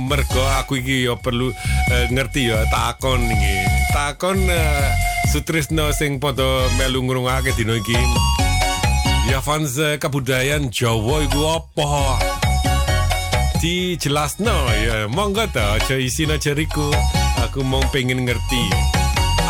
[0.07, 1.51] mergo aku iki ya perlu
[1.91, 3.57] eh, ngerti ya takon iki.
[3.91, 4.87] Takon eh,
[5.35, 7.99] Sutrisno sing padha melu ngrungake dina iki.
[9.27, 12.23] Ya fans eh, kabudayan Jawa iku apa?
[14.39, 16.95] no, ya, monggo ta aja isine ceriku.
[17.43, 18.63] Aku mau pengen ngerti.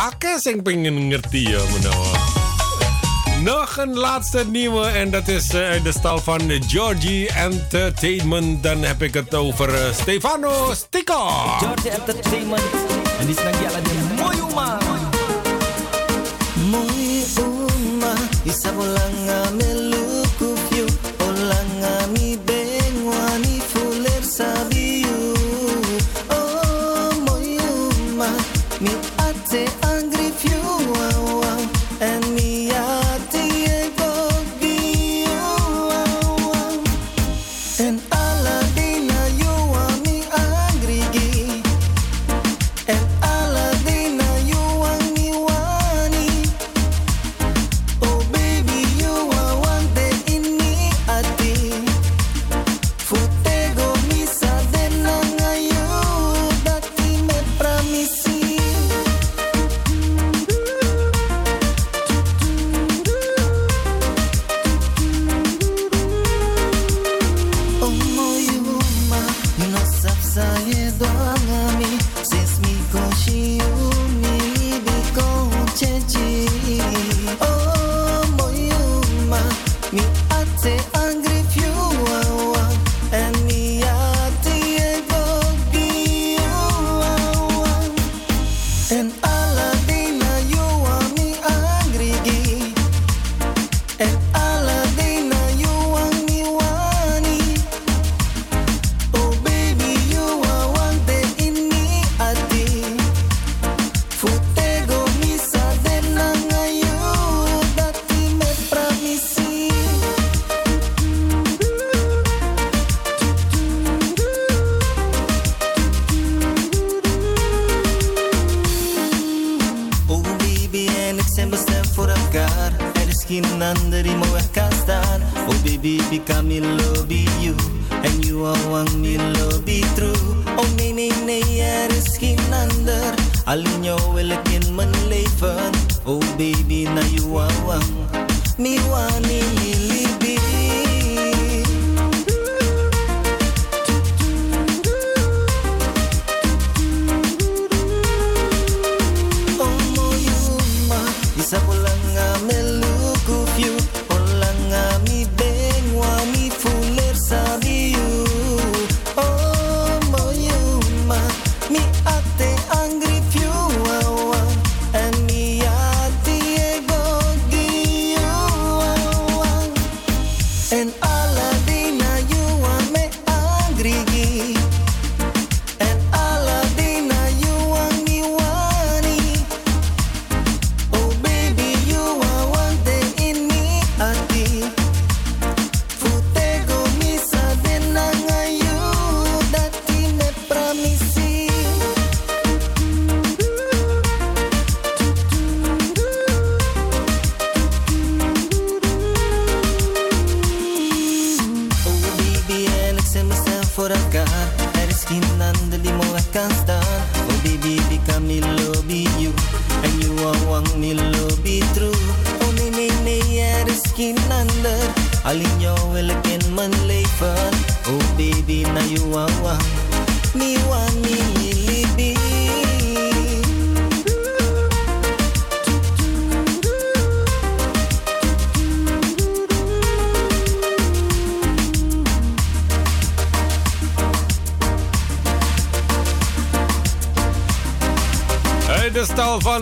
[0.09, 2.16] Akeh sing pengen ngerti ya menawa.
[3.47, 8.63] Nog een laatste nieuwe en dat is eh, uit de stal van Georgie Entertainment.
[8.63, 11.15] Dan heb ik het over eh, Stefano Sticker.
[11.59, 12.63] Georgie Entertainment.
[13.19, 13.81] En die is die Jelle
[14.17, 14.37] mooi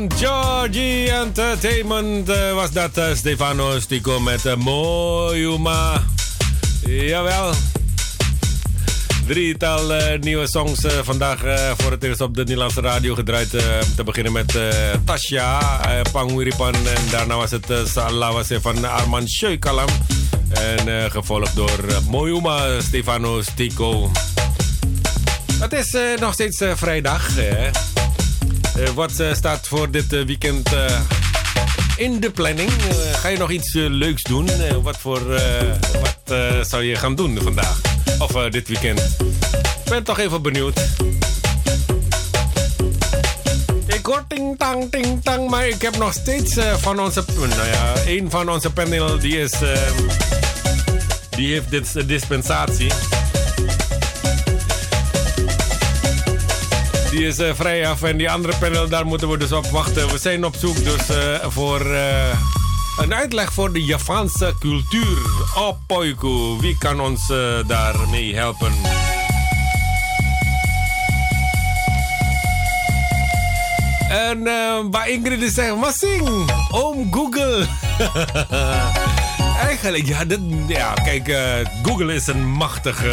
[0.08, 5.32] Georgie Entertainment eh, was dat eh, Stefano Stico met eh, Mojuma.
[5.32, 6.02] Moyuma.
[6.86, 7.52] Jawel.
[9.26, 11.38] Drietal nieuwe songs vandaag
[11.76, 13.50] voor het eerst op de Nederlandse radio gedraaid.
[13.96, 14.58] te beginnen met
[15.04, 15.80] Tasha
[16.12, 19.88] Panguripan en daarna was het Salawase van Arman Sheukalam.
[20.50, 24.10] En gevolgd door Moyuma Stefano Stico.
[25.60, 27.34] Het is nog steeds vrijdag.
[27.34, 27.93] hè?
[28.76, 30.70] Eh, wat eh, staat voor dit eh, weekend
[31.96, 32.70] in de planning?
[33.12, 34.48] ga je nog iets leuks doen?
[34.82, 35.20] wat voor,
[36.00, 36.36] wat
[36.66, 37.80] zou je gaan doen vandaag?
[38.18, 39.00] Of dit weekend?
[39.84, 40.80] Ik ben toch even benieuwd.
[43.86, 47.24] Ik hoor ting tang ting tang, maar ik heb nog steeds van onze...
[47.38, 49.52] Nou ja, een van onze panel die is...
[51.30, 52.92] die heeft dit dispensatie.
[57.14, 60.08] Die is eh, vrij af en die andere panel, daar moeten we dus op wachten.
[60.08, 62.38] We zijn op zoek dus eh, voor eh,
[63.00, 65.18] een uitleg voor de Javaanse cultuur.
[65.56, 67.26] Oh, Poiku, wie kan ons
[67.66, 68.72] daarmee helpen?
[74.08, 74.42] En
[74.90, 77.66] waar Ingrid is zegt, maar zing, oom Google.
[79.68, 80.24] Eigenlijk, ja,
[80.66, 81.36] ja kijk,
[81.82, 83.04] Google is een machtig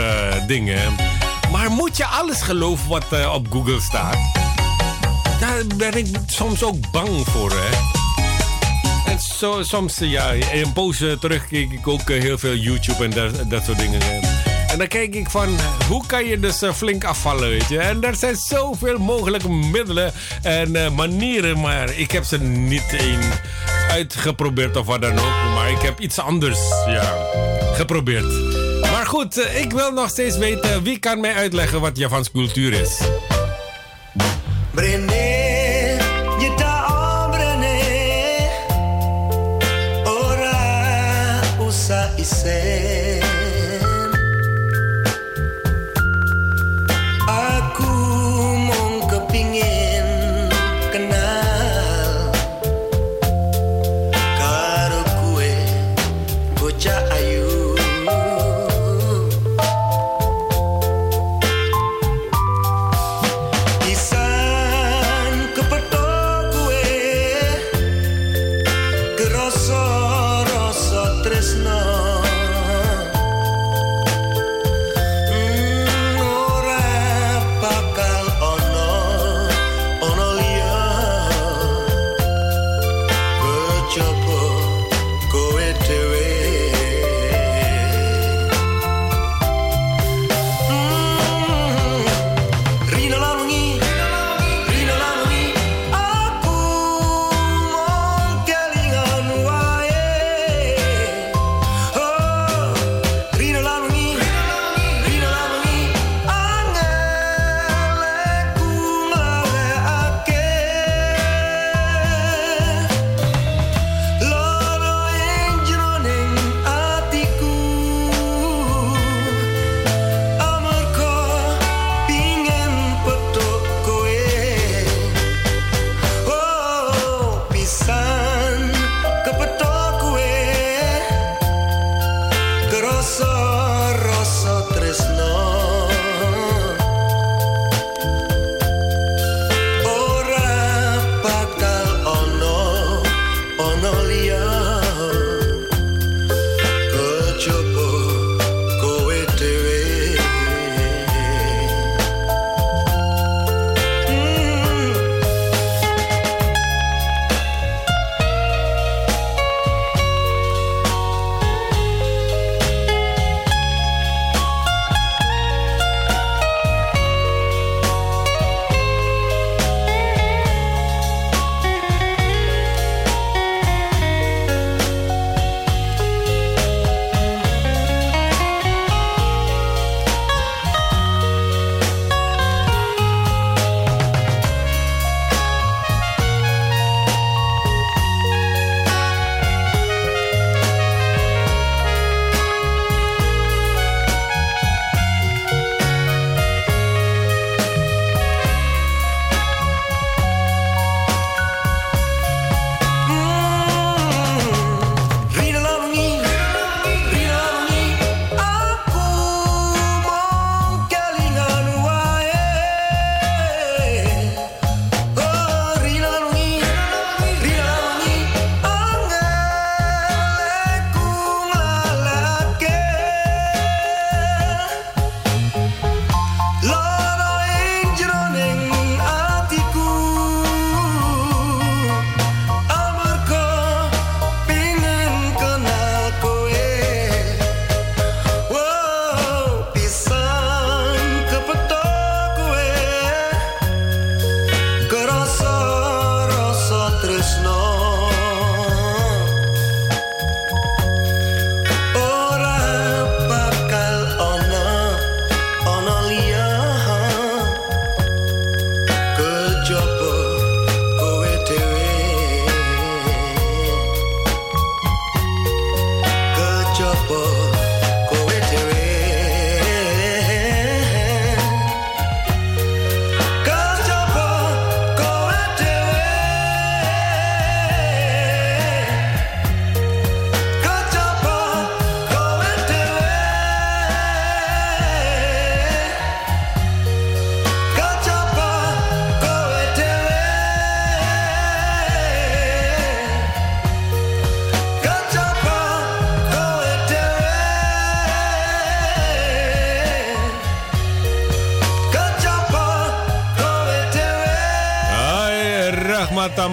[0.47, 1.19] ding, hè.
[1.51, 4.15] Maar moet je alles geloven wat eh, op Google staat?
[5.39, 7.99] Daar ben ik soms ook bang voor, hè.
[9.11, 9.19] En
[9.65, 10.33] soms, ja,
[10.73, 14.01] poos eh, terug keek ik ook eh, heel veel YouTube en dat, dat soort dingen.
[14.67, 15.57] En dan kijk ik van,
[15.87, 17.79] hoe kan je dus eh, flink afvallen, weet je?
[17.79, 23.21] En er zijn zoveel mogelijke middelen en manieren, maar ik heb ze niet één
[23.89, 25.53] uitgeprobeerd of wat dan ook.
[25.55, 27.15] Maar ik heb iets anders, ja,
[27.73, 28.60] geprobeerd.
[29.11, 32.99] Goed, eh, ik wil nog steeds weten, wie kan mij uitleggen wat Javans cultuur is?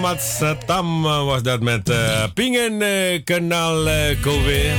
[0.09, 4.71] Rahmat Ahmad Satam was dat met eh Pingen eh, Kanaal eh, Kowe.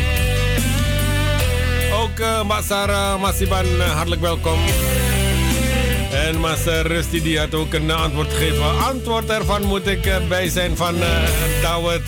[2.03, 4.59] Ook eh Mbak Sarah Masiban, eh, hartelijk welkom.
[6.13, 8.85] En Mas eh, Rusty die had ook een antwoord gegeven.
[8.85, 12.07] Antwoord ervan moet ik eh, bij zijn van uh, Dawet.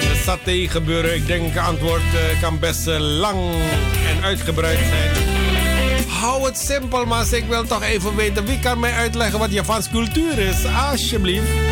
[0.00, 1.14] De saté gebeuren.
[1.14, 3.40] Ik denk antwoord eh, kan best eh, lang
[4.08, 5.10] en uitgebreid zijn.
[6.08, 9.90] Hou het simpel, maar ik wil toch even weten wie kan mij uitleggen wat Javans
[9.90, 10.56] cultuur is.
[10.90, 11.71] Alsjeblieft.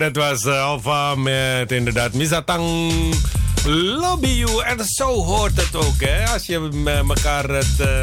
[0.00, 2.90] dat was eh, Alfa met inderdaad Misatang
[3.64, 4.62] Lobby You.
[4.64, 6.28] En zo hoort het ook, hè.
[6.32, 8.02] Als je met elkaar het eh,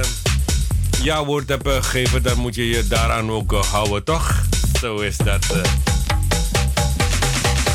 [1.03, 4.43] ja-woord hebt eh, gegeven, dan moet je je daaraan ook houden, toch?
[4.79, 5.45] Zo is dat.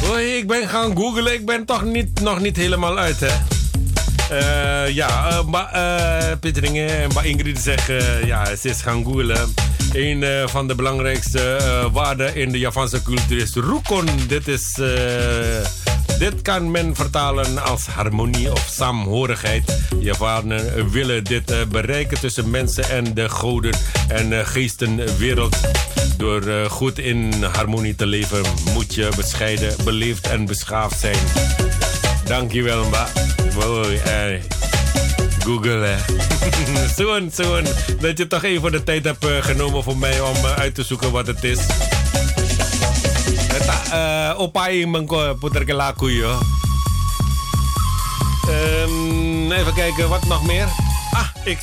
[0.06, 1.32] Hoi, ik ben gaan googlen.
[1.32, 3.34] Ik ben toch niet, nog niet helemaal uit, hè.
[4.86, 5.68] Ja, maar
[6.40, 9.54] Pieteringen en Ingrid zeggen, ja, ze is gaan googlen.
[9.92, 14.08] Een eh, van de belangrijkste eh, waarden in de Japanse cultuur is rukon.
[14.28, 15.68] Dit is, eh,
[16.18, 19.78] Dit kan men vertalen als harmonie of saamhorigheid.
[19.98, 23.74] Javanen willen dit bereiken tussen mensen en de goden
[24.08, 25.56] en geestenwereld.
[26.16, 28.42] Door goed in harmonie te leven
[28.74, 31.18] moet je bescheiden, beleefd en beschaafd zijn.
[32.24, 33.08] Dankjewel, mba.
[33.54, 34.00] Mooi.
[35.44, 35.96] Google, hè.
[36.96, 37.64] zoen, zoen.
[38.00, 40.82] Dat je toch even de tijd hebt uh, genomen voor mij om uh, uit te
[40.82, 41.58] zoeken wat het is.
[43.66, 46.38] Ta, uh, opai mengko puter ke laku yo.
[48.48, 50.66] Um, even kijken, wat nog meer?
[51.10, 51.58] Ah, ik